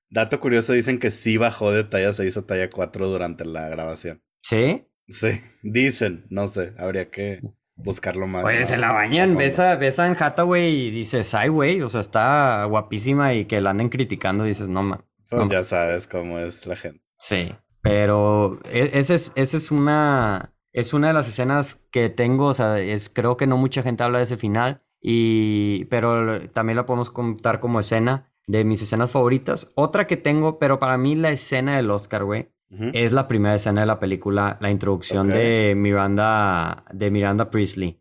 [0.09, 4.23] Dato curioso, dicen que sí bajó de talla 6 a talla 4 durante la grabación.
[4.41, 4.88] ¿Sí?
[5.07, 7.41] Sí, dicen, no sé, habría que
[7.75, 8.45] buscarlo más.
[8.45, 12.01] Oye, se la bañan, ves a, ves a Hathaway y dices, ay, güey, o sea,
[12.01, 15.03] está guapísima y que la anden criticando, dices, no, man.
[15.29, 17.03] Pues ya sabes cómo es la gente.
[17.17, 22.47] Sí, pero e, esa es, esa es una es una de las escenas que tengo,
[22.47, 26.77] o sea, es, creo que no mucha gente habla de ese final, y, pero también
[26.77, 29.73] la podemos contar como escena de mis escenas favoritas.
[29.75, 32.49] Otra que tengo, pero para mí la escena del Oscar, güey,
[32.93, 37.99] es la primera escena de la película, la introducción de Miranda, de Miranda Priestley.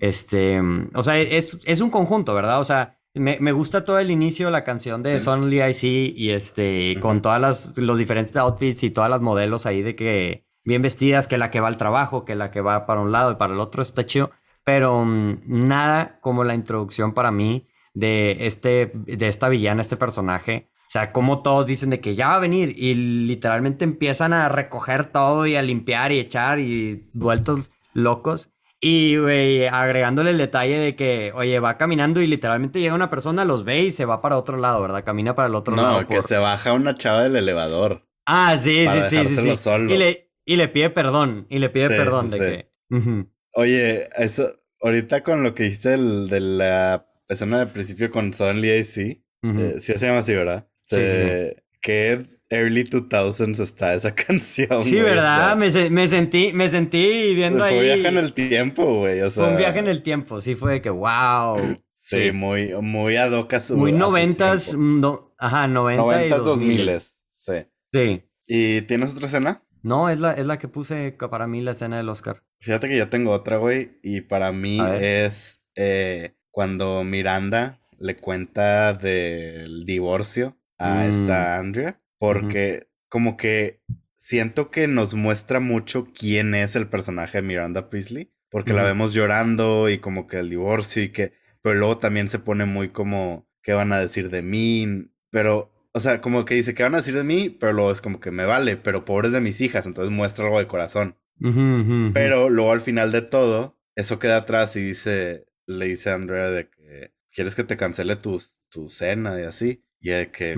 [0.00, 0.62] Este,
[0.94, 2.60] o sea, es, es, un conjunto, ¿verdad?
[2.60, 6.30] O sea, me, me, gusta todo el inicio, la canción de Suddenly I See y
[6.30, 10.80] este, con todas las, los diferentes outfits y todas las modelos ahí de que bien
[10.80, 13.34] vestidas, que la que va al trabajo, que la que va para un lado y
[13.34, 14.30] para el otro, está chido.
[14.64, 20.70] Pero mm, nada como la introducción para mí de, este, de esta villana, este personaje.
[20.80, 24.48] O sea, como todos dicen de que ya va a venir y literalmente empiezan a
[24.48, 28.50] recoger todo y a limpiar y echar y vueltos locos.
[28.80, 33.46] Y, güey, agregándole el detalle de que, oye, va caminando y literalmente llega una persona,
[33.46, 35.04] los ve y se va para otro lado, ¿verdad?
[35.04, 36.02] Camina para el otro lado.
[36.02, 38.06] No, que se baja una chava del elevador.
[38.26, 39.70] Ah, sí, sí, sí, sí, sí.
[39.88, 43.24] Y le, y le pide perdón, y le pide perdón de que...
[43.54, 48.84] Oye, eso, ahorita con lo que dijiste de la escena del principio con Suddenly AC,
[48.84, 50.68] sí eh, sí se llama así, ¿verdad?
[50.88, 54.82] Sí, sí, Que early 2000s está esa canción.
[54.82, 55.56] Sí, ¿verdad?
[55.56, 57.74] me, me, sentí, me sentí viendo ahí.
[57.74, 59.20] Fue un viaje en el tiempo, güey.
[59.22, 59.44] O sea...
[59.44, 61.58] Fue un viaje en el tiempo, sí, fue de que wow.
[61.96, 67.18] Sí, muy, muy ad hoc Muy noventas, no, ajá, noventas y dos miles.
[67.34, 67.52] Sí.
[67.90, 68.22] Sí.
[68.46, 69.62] ¿Y tienes otra escena?
[69.82, 72.42] No, es la, es la que puse para mí la escena del Oscar.
[72.64, 78.94] Fíjate que yo tengo otra, güey, y para mí es eh, cuando Miranda le cuenta
[78.94, 81.60] del divorcio a esta mm.
[81.60, 83.82] Andrea, porque como que
[84.16, 89.12] siento que nos muestra mucho quién es el personaje de Miranda Priestley, porque la vemos
[89.12, 93.46] llorando y como que el divorcio y que, pero luego también se pone muy como,
[93.60, 95.10] ¿qué van a decir de mí?
[95.28, 97.50] Pero o sea, como que dice, ¿qué van a decir de mí?
[97.50, 100.58] Pero luego es como que me vale, pero pobres de mis hijas, entonces muestra algo
[100.58, 101.18] de corazón.
[101.38, 106.50] Pero luego al final de todo, eso queda atrás y dice, le dice a Andrea
[106.50, 109.84] de que quieres que te cancele tu, tu cena y así.
[110.00, 110.56] Y de que,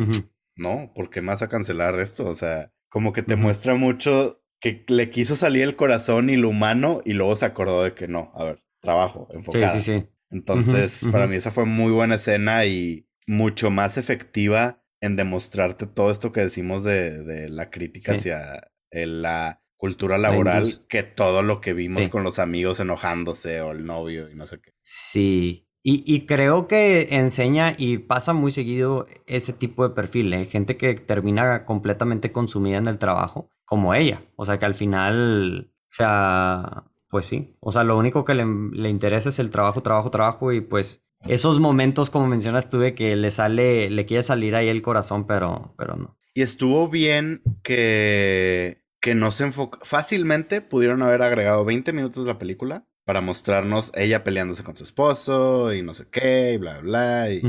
[0.56, 2.26] no, ¿por qué más a cancelar esto?
[2.26, 6.48] O sea, como que te muestra mucho que le quiso salir el corazón y lo
[6.48, 9.72] humano y luego se acordó de que no, a ver, trabajo, enfocado.
[9.74, 10.06] Sí, sí, sí.
[10.30, 16.10] Entonces, para mí esa fue muy buena escena y mucho más efectiva en demostrarte todo
[16.10, 22.08] esto que decimos de, la crítica hacia la cultura laboral que todo lo que vimos
[22.08, 24.72] con los amigos enojándose o el novio y no sé qué.
[24.82, 25.62] Sí.
[25.88, 30.46] Y, creo que enseña y pasa muy seguido ese tipo de perfil, ¿eh?
[30.46, 34.20] gente que termina completamente consumida en el trabajo, como ella.
[34.34, 37.54] O sea, que al final, o sea, pues sí.
[37.60, 41.06] O sea, lo único que le, le interesa es el trabajo, trabajo, trabajo y pues
[41.28, 45.26] esos momentos, como mencionas tú, de que le sale, le quiere salir ahí el corazón,
[45.26, 46.18] pero, pero no.
[46.34, 49.78] Y estuvo bien que, que no se enfoca.
[49.84, 54.82] Fácilmente pudieron haber agregado 20 minutos de la película para mostrarnos ella peleándose con su
[54.82, 57.40] esposo y no sé qué, y bla, bla, y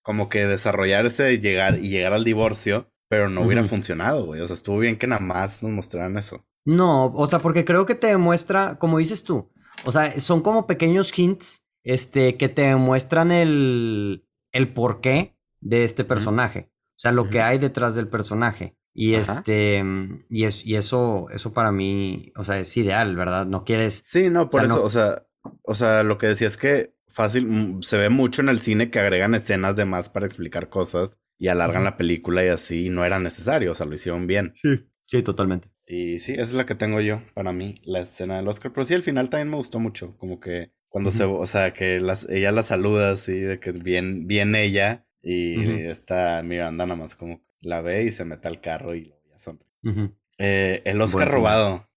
[0.00, 4.40] como que desarrollarse y llegar, y llegar al divorcio, pero no hubiera funcionado, güey.
[4.40, 6.42] O sea, estuvo bien que nada más nos mostraran eso.
[6.64, 9.52] No, o sea, porque creo que te demuestra, como dices tú,
[9.84, 16.04] o sea, son como pequeños hints este, que te demuestran el, el porqué de este
[16.04, 16.70] personaje.
[16.92, 18.78] O sea, lo que hay detrás del personaje.
[18.94, 19.82] Y este,
[20.30, 23.44] y, es, y eso, eso para mí, o sea, es ideal, ¿verdad?
[23.44, 24.04] No quieres.
[24.06, 25.26] Sí, no, por eso, o sea,
[25.62, 28.90] o sea, lo que decía es que fácil, mm, se ve mucho en el cine
[28.90, 33.04] que agregan escenas de más para explicar cosas y alargan la película y así no
[33.04, 34.54] era necesario, o sea, lo hicieron bien.
[34.62, 35.68] Sí, sí, totalmente.
[35.86, 38.72] Y sí, esa es la que tengo yo para mí, la escena del Oscar.
[38.72, 41.98] Pero sí, al final también me gustó mucho, como que cuando se, o sea, que
[42.00, 47.16] las, ella la saluda así, de que bien, bien ella y está Miranda nada más
[47.16, 50.12] como la ve y se mete al carro y lo ya sonríe.
[50.38, 51.88] eh, el Oscar robado.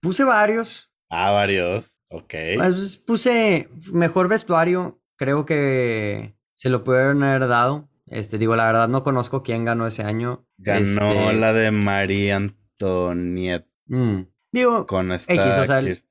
[0.00, 0.92] Puse varios.
[1.10, 2.02] Ah, varios.
[2.08, 2.34] Ok.
[2.56, 5.00] Pues puse mejor vestuario.
[5.16, 7.88] Creo que se lo pudieron haber dado.
[8.06, 10.46] Este, digo, la verdad no conozco quién ganó ese año.
[10.56, 13.68] Ganó este la de María Antonieta.
[13.86, 14.22] Mm.
[14.52, 15.34] Digo, con esta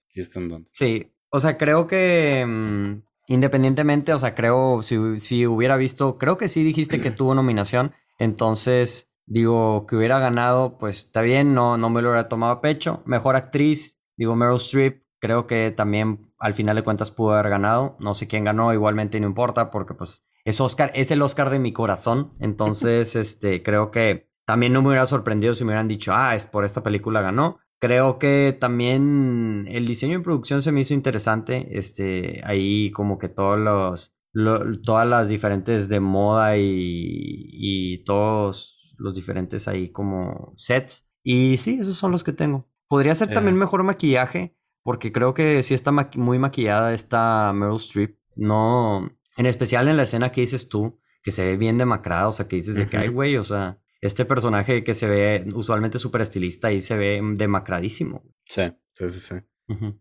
[0.10, 0.70] Kirsten Dunst.
[0.72, 6.38] Sí, o sea, creo que mm, independientemente, o sea, creo, si, si hubiera visto, creo
[6.38, 7.94] que sí dijiste que tuvo nominación.
[8.18, 12.62] Entonces, digo, que hubiera ganado, pues está bien, no, no me lo hubiera tomado a
[12.62, 13.04] pecho.
[13.06, 17.98] Mejor actriz, digo, Meryl Streep, creo que también al final de cuentas pudo haber ganado.
[18.00, 21.60] No sé quién ganó, igualmente no importa, porque pues es Oscar, es el Oscar de
[21.60, 22.34] mi corazón.
[22.40, 26.48] Entonces, este, creo que también no me hubiera sorprendido si me hubieran dicho, ah, es
[26.48, 27.60] por esta película ganó.
[27.80, 31.68] Creo que también el diseño y producción se me hizo interesante.
[31.78, 34.17] Este, ahí como que todos los
[34.84, 41.08] todas las diferentes de moda y, todos los diferentes ahí como sets.
[41.24, 42.70] Y sí, esos son los que tengo.
[42.88, 43.60] Podría ser también eh.
[43.60, 48.18] mejor maquillaje, porque creo que sí está muy maquillada esta Meryl Streep.
[48.36, 52.32] No, en especial en la escena que dices tú, que se ve bien demacrada, o
[52.32, 56.00] sea, que dices de que hay, güey, o sea, este personaje que se ve usualmente
[56.00, 58.24] súper estilista y se ve demacradísimo.
[58.46, 59.36] Sí, sí, sí, sí.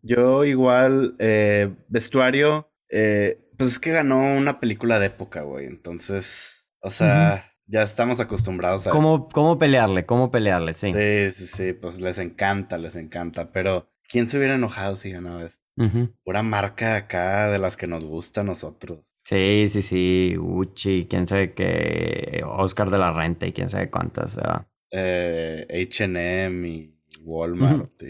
[0.03, 5.67] Yo igual, eh, vestuario, eh, pues es que ganó una película de época, güey.
[5.67, 8.91] Entonces, o sea, ya estamos acostumbrados a.
[8.91, 10.07] ¿Cómo, ¿Cómo pelearle?
[10.07, 10.75] ¿Cómo pelearle?
[10.75, 10.93] Sí.
[10.93, 11.73] Sí, sí, sí.
[11.73, 13.51] Pues les encanta, les encanta.
[13.53, 15.63] Pero, ¿quién se hubiera enojado si ganaba esto?
[16.25, 19.01] Pura marca acá de las que nos gusta a nosotros.
[19.25, 20.37] Sí, sí, sí.
[20.39, 22.43] Uchi, quién sabe qué.
[22.47, 24.39] Oscar de la Renta y quién sabe cuántas.
[24.91, 28.03] Eh, HM y Walmart.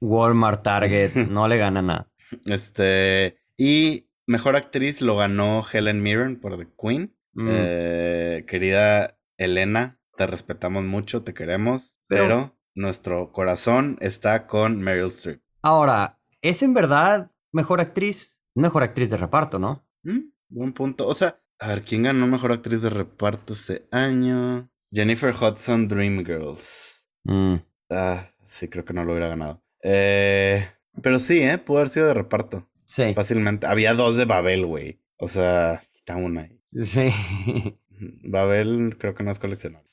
[0.00, 1.14] Walmart, Target.
[1.30, 2.10] no le gana nada.
[2.46, 3.38] Este.
[3.56, 7.16] Y Mejor actriz lo ganó Helen Mirren por The Queen.
[7.34, 7.48] Mm.
[7.50, 12.56] Eh, querida Elena, te respetamos mucho, te queremos, pero...
[12.74, 15.40] nuestro corazón está con Meryl Streep.
[15.62, 18.42] Ahora, ¿es en verdad mejor actriz?
[18.54, 19.86] Mejor actriz de reparto, ¿no?
[20.04, 21.06] Mm, buen punto.
[21.06, 24.70] O sea, a ver, ¿quién ganó mejor actriz de reparto ese año?
[24.92, 27.06] Jennifer Hudson, Dreamgirls.
[27.24, 27.56] Mm.
[27.90, 29.62] Ah, sí, creo que no lo hubiera ganado.
[29.82, 30.68] Eh,
[31.02, 31.58] pero sí, ¿eh?
[31.58, 32.70] Pudo haber sido de reparto.
[32.94, 33.12] Sí.
[33.12, 33.66] Fácilmente.
[33.66, 35.00] Había dos de Babel, güey.
[35.16, 36.60] O sea, está una ahí.
[36.80, 37.10] Sí.
[38.22, 39.88] Babel creo que no es coleccionable.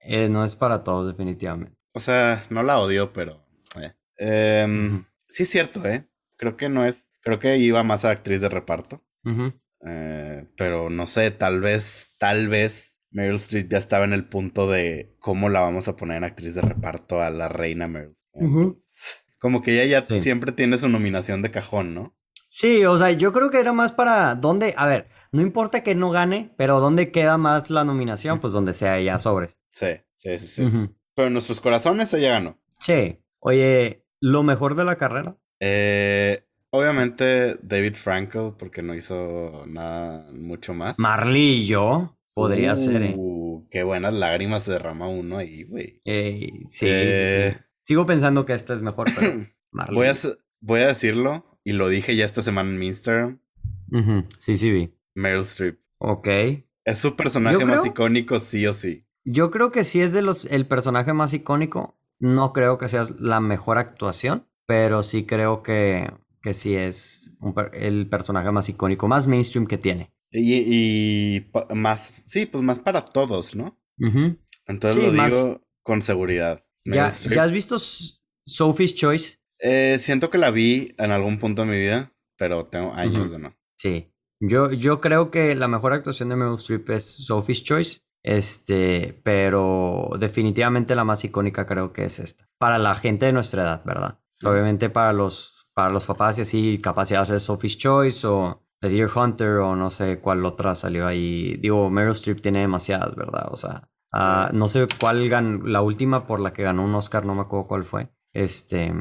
[0.00, 1.76] Eh, no es para todos, definitivamente.
[1.92, 3.44] O sea, no la odio, pero.
[3.78, 3.92] Eh.
[4.16, 6.08] Em, sí es cierto, ¿eh?
[6.38, 7.10] Creo que no es.
[7.20, 9.04] Creo que iba más a actriz de reparto.
[9.86, 14.70] eh, pero no sé, tal vez, tal vez Meryl Streep ya estaba en el punto
[14.70, 18.16] de cómo la vamos a poner en actriz de reparto a la reina Meryl.
[19.38, 22.16] Como que ella ya siempre tiene su nominación de cajón, ¿no?
[22.54, 25.94] Sí, o sea, yo creo que era más para dónde, a ver, no importa que
[25.94, 29.58] no gane, pero dónde queda más la nominación, pues donde sea ella sobres.
[29.68, 29.86] Sí,
[30.16, 30.70] sí, sí, sí.
[31.14, 32.60] Pero en nuestros corazones ella ganó.
[32.78, 33.18] Sí.
[33.38, 35.38] Oye, ¿lo mejor de la carrera?
[35.60, 40.98] Eh, obviamente David Frankel, porque no hizo nada mucho más.
[40.98, 42.18] Marley y yo.
[42.34, 43.14] Podría ser, ¿eh?
[43.16, 46.02] Uh, qué buenas lágrimas se derrama uno ahí, güey.
[46.04, 46.86] sí, sí.
[46.86, 49.46] Eh, Sigo pensando que esta es mejor, pero
[49.94, 50.14] voy, a,
[50.60, 53.40] voy a decirlo, y lo dije ya esta semana en mi Instagram.
[54.38, 54.94] Sí, sí vi.
[55.14, 55.78] Meryl Streep.
[55.98, 56.28] Ok.
[56.84, 59.04] Es su personaje más icónico, sí o sí.
[59.24, 61.96] Yo creo que sí es de los el personaje más icónico.
[62.18, 67.32] No creo que sea la mejor actuación, pero sí creo que, que sí es
[67.72, 70.12] el personaje más icónico, más mainstream que tiene.
[70.32, 73.78] Y, más, sí, pues más para todos, ¿no?
[74.66, 76.64] Entonces lo digo con seguridad.
[76.84, 77.76] ¿Ya, ¿Ya has visto
[78.46, 79.41] Sophie's Choice?
[79.62, 83.38] Eh, siento que la vi en algún punto de mi vida, pero tengo años de
[83.38, 83.56] no.
[83.76, 84.12] Sí.
[84.40, 88.00] Yo, yo creo que la mejor actuación de Meryl Streep es Sophie's Choice.
[88.24, 92.48] Este, pero definitivamente la más icónica creo que es esta.
[92.58, 94.18] Para la gente de nuestra edad, ¿verdad?
[94.44, 99.10] Obviamente para los, para los papás y así, capacidad de Sophie's Choice o The Deer
[99.14, 101.56] Hunter o no sé cuál otra salió ahí.
[101.56, 103.48] Digo, Meryl Streep tiene demasiadas, ¿verdad?
[103.50, 107.24] O sea, ah, no sé cuál ganó, la última por la que ganó un Oscar,
[107.24, 108.08] no me acuerdo cuál fue.
[108.32, 108.92] Este,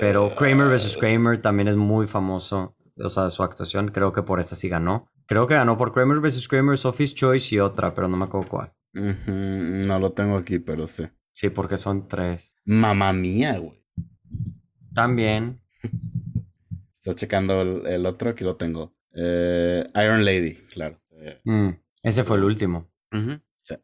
[0.00, 0.96] pero Kramer vs.
[0.96, 2.76] Eh, Kramer también es muy famoso.
[2.96, 5.08] O sea, su actuación, creo que por esta sí ganó.
[5.26, 6.48] Creo que ganó por Kramer vs.
[6.48, 8.72] Kramer, Sophie's Choice y otra, pero no me acuerdo cuál.
[8.92, 11.04] No lo tengo aquí, pero sí.
[11.32, 12.54] Sí, porque son tres.
[12.64, 13.84] Mamá mía, güey.
[14.94, 15.60] También.
[16.96, 18.96] Estás checando el, otro, aquí lo tengo.
[19.14, 21.00] Eh, Iron Lady, claro.
[21.44, 21.70] Mm,
[22.02, 22.90] ese fue el último.
[23.62, 23.74] sí.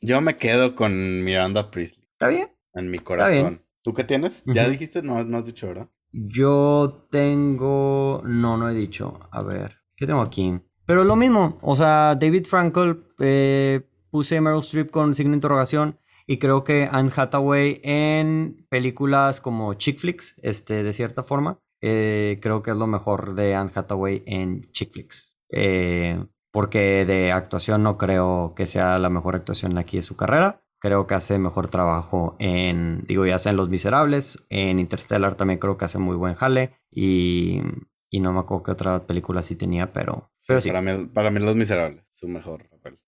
[0.00, 2.06] Yo me quedo con Miranda Priestley.
[2.12, 2.48] ¿Está bien?
[2.74, 3.63] En mi corazón.
[3.84, 4.42] ¿Tú qué tienes?
[4.46, 5.02] ¿Ya dijiste?
[5.02, 5.90] No, no has dicho, ¿verdad?
[6.10, 8.22] Yo tengo.
[8.24, 9.20] No, no he dicho.
[9.30, 9.76] A ver.
[9.94, 10.58] ¿Qué tengo aquí?
[10.86, 11.58] Pero lo mismo.
[11.60, 15.98] O sea, David Frankel eh, puse Meryl Streep con signo de interrogación.
[16.26, 22.38] Y creo que Anne Hathaway en películas como chick flicks, este, de cierta forma, eh,
[22.40, 25.36] creo que es lo mejor de Anne Hathaway en chick flicks.
[25.50, 30.63] Eh, porque de actuación no creo que sea la mejor actuación aquí de su carrera.
[30.84, 35.58] Creo que hace mejor trabajo en, digo, ya sea en Los Miserables, en Interstellar también
[35.58, 36.74] creo que hace muy buen jale.
[36.90, 37.62] Y,
[38.10, 40.68] y no me acuerdo qué otra película sí tenía, pero, pero sí.
[40.68, 42.98] Para, mí, para mí Los Miserables, su mejor papel.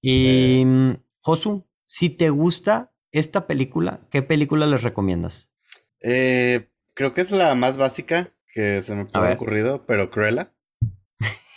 [0.00, 5.52] Y eh, Josu, si te gusta esta película, ¿qué película les recomiendas?
[6.02, 10.54] Eh, creo que es la más básica que se me ha ocurrido, pero Cruella.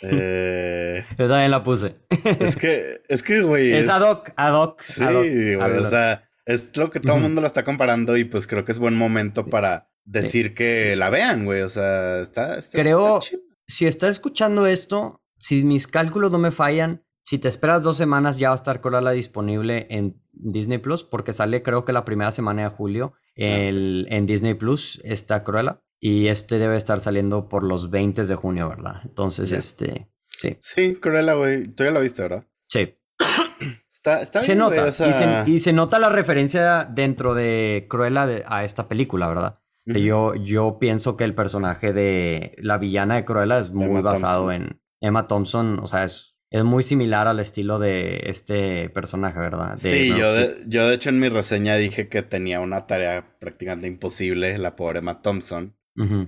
[0.01, 1.95] Eh, Yo también la puse.
[2.39, 3.73] es que, es que, güey.
[3.73, 4.81] Es, ad hoc, ad hoc.
[4.83, 5.55] Sí, güey.
[5.55, 8.71] O sea, es lo que todo el mundo lo está comparando y pues creo que
[8.71, 11.61] es buen momento para decir que la vean, güey.
[11.61, 12.59] O sea, está.
[12.71, 13.21] creo,
[13.67, 18.37] si estás escuchando esto, si mis cálculos no me fallan, si te esperas dos semanas
[18.37, 22.31] ya va a estar Cruella disponible en Disney Plus, porque sale creo que la primera
[22.31, 25.81] semana de julio el, en Disney Plus está Cruella.
[26.05, 28.95] Y este debe estar saliendo por los 20 de junio, ¿verdad?
[29.05, 30.57] Entonces, este, sí.
[30.59, 31.67] Sí, Cruella, güey.
[31.67, 32.45] Tú ya la viste, ¿verdad?
[32.67, 32.99] Sí.
[33.93, 34.89] Está, está se nota.
[35.47, 39.59] y, se, nota la referencia dentro de Cruella a esta película, ¿verdad?
[39.85, 44.81] yo, yo pienso que el personaje de la villana de Cruella es muy basado en
[44.99, 45.79] Emma Thompson.
[45.79, 49.77] O sea, es, es muy similar al estilo de este personaje, ¿verdad?
[49.77, 53.87] sí, yo de, yo de hecho en mi reseña dije que tenía una tarea prácticamente
[53.87, 55.77] imposible, la pobre Emma Thompson.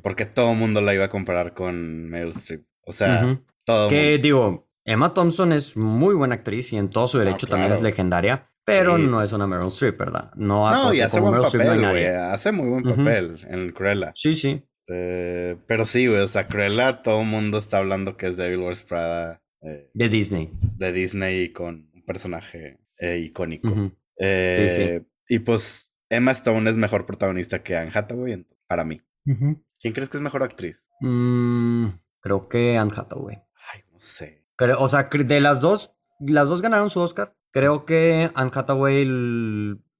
[0.01, 2.65] Porque todo el mundo la iba a comparar con Meryl Streep.
[2.81, 7.17] O sea, todo Que digo, Emma Thompson es muy buena actriz y en todo su
[7.17, 8.49] derecho también es legendaria.
[8.63, 10.31] Pero no es una Meryl Streep, ¿verdad?
[10.35, 12.05] No, no y hace buen papel, güey.
[12.05, 14.11] hace muy buen papel en Cruella.
[14.15, 14.63] Sí, sí.
[14.87, 16.21] Este, pero sí, güey.
[16.21, 19.41] O sea, Cruella, todo el mundo está hablando que es Devil Wears Prada.
[19.61, 20.51] Eh, de Disney.
[20.77, 23.91] De Disney con un personaje eh, icónico.
[24.17, 25.35] Eh, sí, sí.
[25.35, 29.01] Y pues Emma Stone es mejor protagonista que Anne Hathaway, para mí.
[29.25, 30.85] ¿Quién crees que es mejor actriz?
[31.01, 31.87] Mm,
[32.19, 33.41] creo que Anne Hathaway.
[33.73, 34.45] Ay, no sé.
[34.77, 37.35] o sea, de las dos, las dos ganaron su Oscar.
[37.51, 39.07] Creo que Anne Hathaway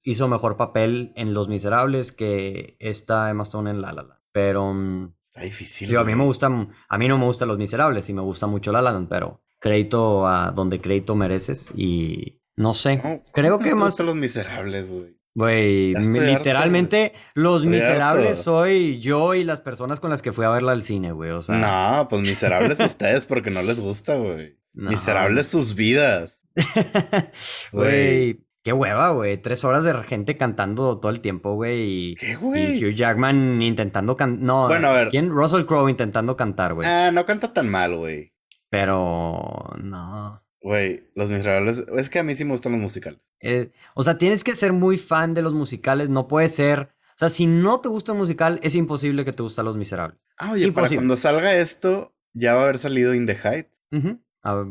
[0.03, 4.19] hizo mejor papel en Los Miserables que esta Emma Stone en La La Land.
[4.31, 4.73] Pero...
[4.73, 5.97] Mm, Está difícil.
[5.97, 8.71] A mí me gustan, a mí no me gustan Los Miserables y me gusta mucho
[8.71, 13.21] La La Land, pero crédito a donde crédito mereces y no sé.
[13.33, 13.99] creo que más...
[13.99, 15.17] Los Miserables, güey.
[15.35, 20.71] Güey, literalmente los miserables soy yo y las personas con las que fui a verla
[20.71, 21.31] al cine, güey.
[21.31, 21.57] O sea.
[21.57, 24.57] No, pues miserables ustedes porque no les gusta, güey.
[24.73, 26.41] Miserables sus vidas.
[27.73, 29.37] Güey, qué hueva, güey.
[29.37, 32.15] Tres horas de gente cantando todo el tiempo, güey.
[32.15, 32.77] ¿Qué, güey?
[32.77, 34.41] Y Hugh Jackman intentando cantar.
[34.41, 35.09] No, bueno, a ver.
[35.09, 35.29] ¿Quién?
[35.29, 36.87] Russell Crowe intentando cantar, güey.
[36.87, 38.33] Ah, no canta tan mal, güey.
[38.69, 40.44] Pero no.
[40.65, 43.19] Güey, Los Miserables, es que a mí sí me gustan los musicales.
[43.39, 46.89] Eh, o sea, tienes que ser muy fan de los musicales, no puede ser...
[47.09, 50.19] O sea, si no te gusta el musical, es imposible que te gusten Los Miserables.
[50.39, 53.85] Ah, oye, para cuando salga esto, ya va a haber salido In the Heights.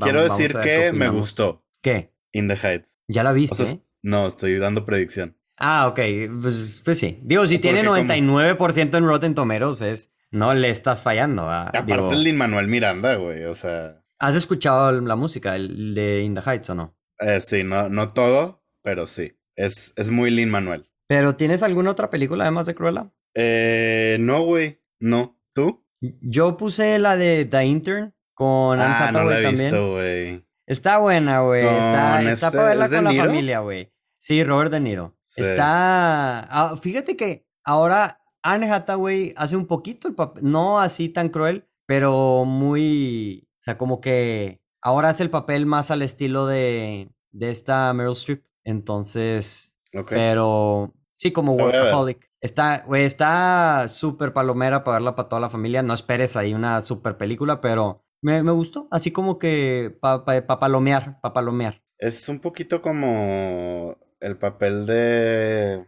[0.01, 1.64] Quiero decir que me gustó.
[1.80, 2.12] ¿Qué?
[2.32, 2.99] In the Heights.
[3.07, 3.80] ¿Ya la viste?
[4.03, 5.38] no, estoy dando predicción.
[5.59, 6.01] Ah, ok.
[6.42, 7.20] Pues, pues sí.
[7.22, 10.11] Digo, si tiene 99% en Rotten Tomatoes, es...
[10.32, 11.49] No le estás fallando.
[11.49, 14.03] Aparte el Lin Manuel Miranda, güey, o sea...
[14.24, 16.96] ¿Has escuchado la música el de In the Heights o no?
[17.20, 19.38] Eh, sí, no, no todo, pero sí.
[19.54, 20.90] Es, es muy Lin Manuel.
[21.06, 23.12] ¿Pero tienes alguna otra película además de Cruella?
[23.34, 24.82] Eh, no, güey.
[24.98, 25.38] No.
[25.52, 25.86] ¿Tú?
[26.00, 30.42] Yo puse la de The Intern con Anne ah, no la he visto, güey.
[30.66, 31.66] Está buena, güey.
[31.66, 33.92] Está, está este, para verla con la familia, güey.
[34.18, 35.18] Sí, Robert De Niro.
[35.36, 36.40] Está.
[36.50, 41.68] Ah, fíjate que ahora Anne Hathaway hace un poquito el papel, no así tan cruel,
[41.86, 47.92] pero muy, sea, como que ahora hace el papel más al estilo de, de esta
[47.94, 48.44] Meryl Streep.
[48.64, 49.76] Entonces,
[50.08, 52.30] pero sí, como workaholic.
[52.40, 55.82] Está, güey, está súper palomera para verla para toda la familia.
[55.82, 58.86] No esperes ahí una super película, pero me, me gustó.
[58.90, 61.82] Así como que para pa, palomear, para palomear.
[61.98, 65.86] Es un poquito como el papel de...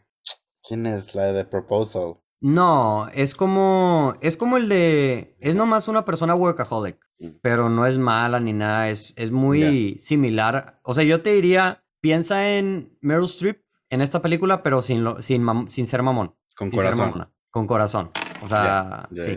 [0.67, 1.15] ¿Quién es?
[1.15, 2.17] La de Proposal.
[2.41, 7.29] No, es como, es como el de, es nomás una persona workaholic, mm.
[7.43, 10.81] pero no es mala ni nada, es, es muy similar.
[10.83, 15.69] O sea, yo te diría, piensa en Meryl Streep en esta película, pero sin, sin,
[15.69, 16.35] sin ser mamón.
[16.57, 17.29] Con corazón.
[17.51, 18.11] con corazón.
[18.43, 19.37] O sea, sí.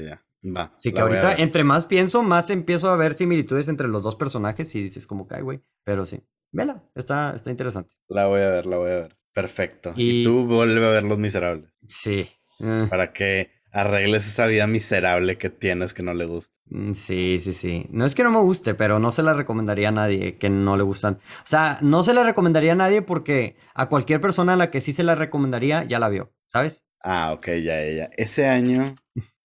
[0.55, 4.15] Va, sí, que ahorita entre más pienso, más empiezo a ver similitudes entre los dos
[4.15, 5.61] personajes y dices como que, güey.
[5.83, 7.95] Pero sí, vela, está, está interesante.
[8.07, 9.17] La voy a ver, la voy a ver.
[9.33, 9.91] Perfecto.
[9.95, 11.69] Y, tú vuelve a ver Los Miserables.
[11.87, 12.29] Sí.
[12.60, 12.88] Eh.
[12.89, 16.53] Para que arregles esa vida miserable que tienes que no le gusta.
[16.70, 17.88] Mm, sí, sí, sí.
[17.89, 20.78] No es que no me guste, pero no se la recomendaría a nadie que no
[20.78, 21.16] le gustan.
[21.16, 24.82] O sea, no se la recomendaría a nadie porque a cualquier persona a la que
[24.82, 26.84] sí se la recomendaría ya la vio, ¿sabes?
[27.01, 28.10] Ah, ok, ya, ya.
[28.18, 28.95] Ese año.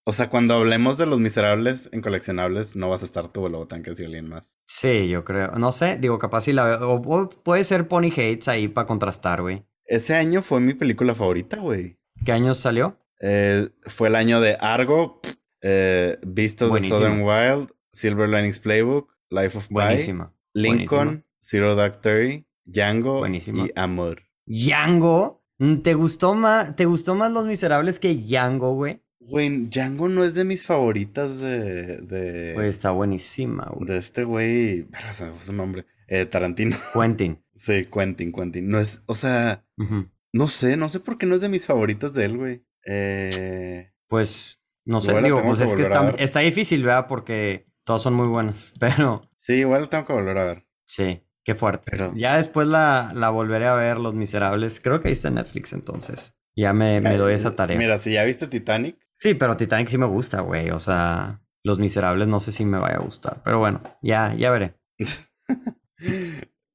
[0.07, 3.67] O sea, cuando hablemos de los miserables en coleccionables, no vas a estar tú, luego
[3.67, 4.55] tan que si alguien más.
[4.67, 5.53] Sí, yo creo.
[5.53, 6.91] No sé, digo, capaz si la veo.
[6.91, 9.65] O, puede ser Pony Hates ahí para contrastar, güey.
[9.87, 11.97] Ese año fue mi película favorita, güey.
[12.25, 12.99] ¿Qué año salió?
[13.27, 15.23] Eh, fue el año de Argo,
[15.63, 20.13] eh, Vistos de Southern Wild, Silver Linings Playbook, Life of Pi,
[20.53, 24.23] Lincoln, Zero Dark Thirty, Django y Amor.
[24.45, 25.43] ¿Django?
[25.57, 29.01] Mm, ¿Te gustó más, ¿Te gustó más Los Miserables que Django, güey?
[29.21, 32.03] Güey, Django no es de mis favoritas de.
[32.03, 33.89] de güey, está buenísima, güey.
[33.89, 34.87] De este güey.
[35.15, 35.87] Se me fue su nombre.
[36.09, 36.77] Eh, Tarantino.
[36.93, 37.43] Quentin.
[37.57, 38.69] sí, Quentin, Quentin.
[38.69, 39.03] No es.
[39.07, 39.65] O sea.
[40.31, 42.65] No sé, no sé por qué no es de mis favoritas de él, güey.
[42.87, 43.93] Eh.
[44.09, 44.61] Pues.
[44.87, 47.07] No sé, digo, pues es que está, está, difícil, ¿verdad?
[47.09, 49.23] Porque todas son muy buenas, pero.
[49.39, 50.67] Sí, igual tengo que volver a ver.
[50.87, 51.23] Sí.
[51.45, 51.91] Qué fuerte.
[51.91, 52.13] Pero...
[52.17, 54.81] Ya después la, la volveré a ver, Los Miserables.
[54.81, 56.35] Creo que ahí está en Netflix entonces.
[56.57, 57.77] Ya me, me doy esa tarea.
[57.77, 58.97] Mira, si ya viste Titanic.
[59.15, 60.71] Sí, pero Titanic sí me gusta, güey.
[60.71, 63.43] O sea, Los Miserables no sé si me vaya a gustar.
[63.45, 64.75] Pero bueno, ya, ya veré.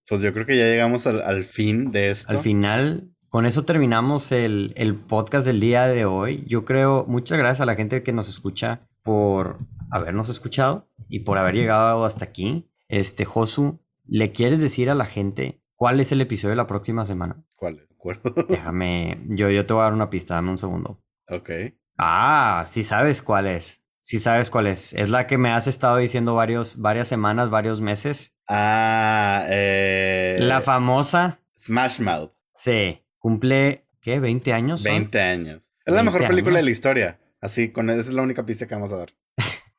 [0.08, 2.32] pues yo creo que ya llegamos al, al, fin de esto.
[2.32, 6.44] Al final, con eso terminamos el, el podcast del día de hoy.
[6.48, 9.58] Yo creo, muchas gracias a la gente que nos escucha por
[9.92, 12.70] habernos escuchado y por haber llegado hasta aquí.
[12.88, 13.80] Este, Josu,
[14.12, 17.44] ¿Le quieres decir a la gente cuál es el episodio de la próxima semana?
[17.56, 17.76] ¿Cuál?
[17.76, 18.34] ¿De acuerdo?
[18.50, 21.00] Déjame, yo, yo te voy a dar una pista, dame un segundo.
[21.28, 21.50] Ok.
[21.96, 23.84] Ah, sí sabes cuál es.
[24.00, 24.94] Sí sabes cuál es.
[24.94, 28.34] Es la que me has estado diciendo varios, varias semanas, varios meses.
[28.48, 30.38] Ah, eh...
[30.40, 31.40] La famosa.
[31.60, 32.32] Smash Mouth.
[32.52, 33.06] Sí.
[33.20, 34.20] Cumple, ¿qué?
[34.20, 34.84] ¿20 años?
[34.84, 35.72] 20 años.
[35.86, 37.20] Es la mejor película de la historia.
[37.42, 39.14] Así, con esa es la única pista que vamos a dar.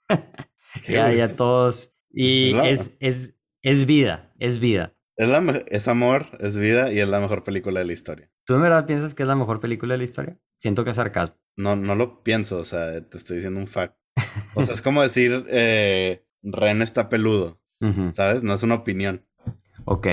[0.89, 1.95] ya, ya todos.
[2.11, 4.95] Y es, es, es vida, es vida.
[5.17, 8.31] Es, la, es amor, es vida y es la mejor película de la historia.
[8.45, 10.39] ¿Tú en verdad piensas que es la mejor película de la historia?
[10.59, 11.37] Siento que es sarcasmo.
[11.57, 13.97] No, no lo pienso, o sea, te estoy diciendo un fact.
[14.55, 17.61] O sea, es como decir, eh, Ren está peludo,
[18.13, 18.43] ¿sabes?
[18.43, 19.27] No es una opinión.
[19.85, 20.07] Ok.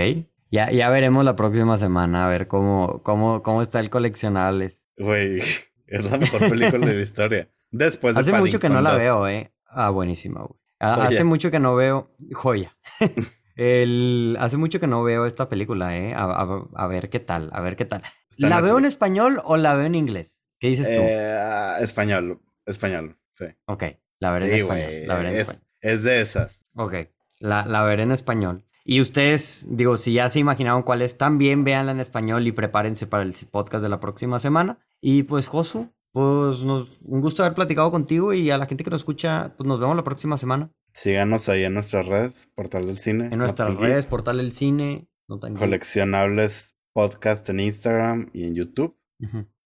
[0.50, 4.86] Ya, ya veremos la próxima semana a ver cómo, cómo, cómo está el coleccionables.
[4.98, 5.41] Güey,
[5.88, 7.50] es la mejor película de la historia.
[7.72, 9.52] Después de Hace mucho que no la veo, ¿eh?
[9.66, 10.60] Ah, buenísima, güey.
[10.80, 12.16] Hace mucho que no veo.
[12.32, 12.78] Joya.
[13.56, 14.38] El...
[14.39, 16.14] Hace mucho que no veo esta película, ¿eh?
[16.16, 18.04] A, ver qué tal, a ver qué tal.
[18.38, 20.43] ¿La veo en español o la veo en inglés?
[20.60, 21.02] ¿Qué dices tú?
[21.02, 23.45] Eh, español, español, sí.
[23.66, 23.84] Ok,
[24.20, 24.91] la veré en español.
[25.06, 25.64] La veré en es, español.
[25.82, 26.66] es de esas.
[26.76, 26.93] Ok,
[27.39, 28.66] la, la veré en español.
[28.89, 33.05] Y ustedes, digo, si ya se imaginaron cuál es, también véanla en español y prepárense
[33.05, 34.79] para el podcast de la próxima semana.
[35.01, 38.89] Y pues, Josu, pues nos, un gusto haber platicado contigo y a la gente que
[38.89, 40.71] nos escucha, pues nos vemos la próxima semana.
[40.93, 43.27] Síganos ahí en nuestras redes, Portal del Cine.
[43.29, 45.09] En nuestras redes, Portal del Cine.
[45.27, 48.97] Coleccionables podcast en Instagram y en YouTube.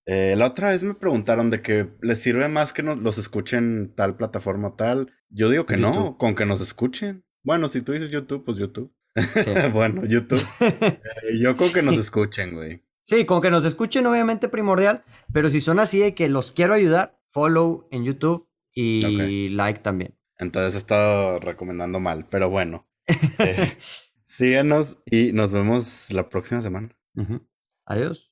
[0.07, 3.93] Eh, la otra vez me preguntaron de que les sirve más que nos, los escuchen
[3.95, 5.13] tal plataforma tal.
[5.29, 7.23] Yo digo que no, con que nos escuchen.
[7.43, 8.91] Bueno, si tú dices YouTube, pues YouTube.
[9.73, 10.45] bueno, YouTube.
[11.23, 12.83] Eh, yo con que nos escuchen, güey.
[13.01, 15.03] Sí, con que nos escuchen, obviamente primordial,
[15.33, 20.15] pero si son así de que los quiero ayudar, follow en YouTube y like también.
[20.37, 22.87] Entonces he estado recomendando mal, pero bueno.
[23.39, 23.77] Eh,
[24.25, 26.89] síganos y nos vemos la próxima semana.
[27.85, 28.31] Adiós.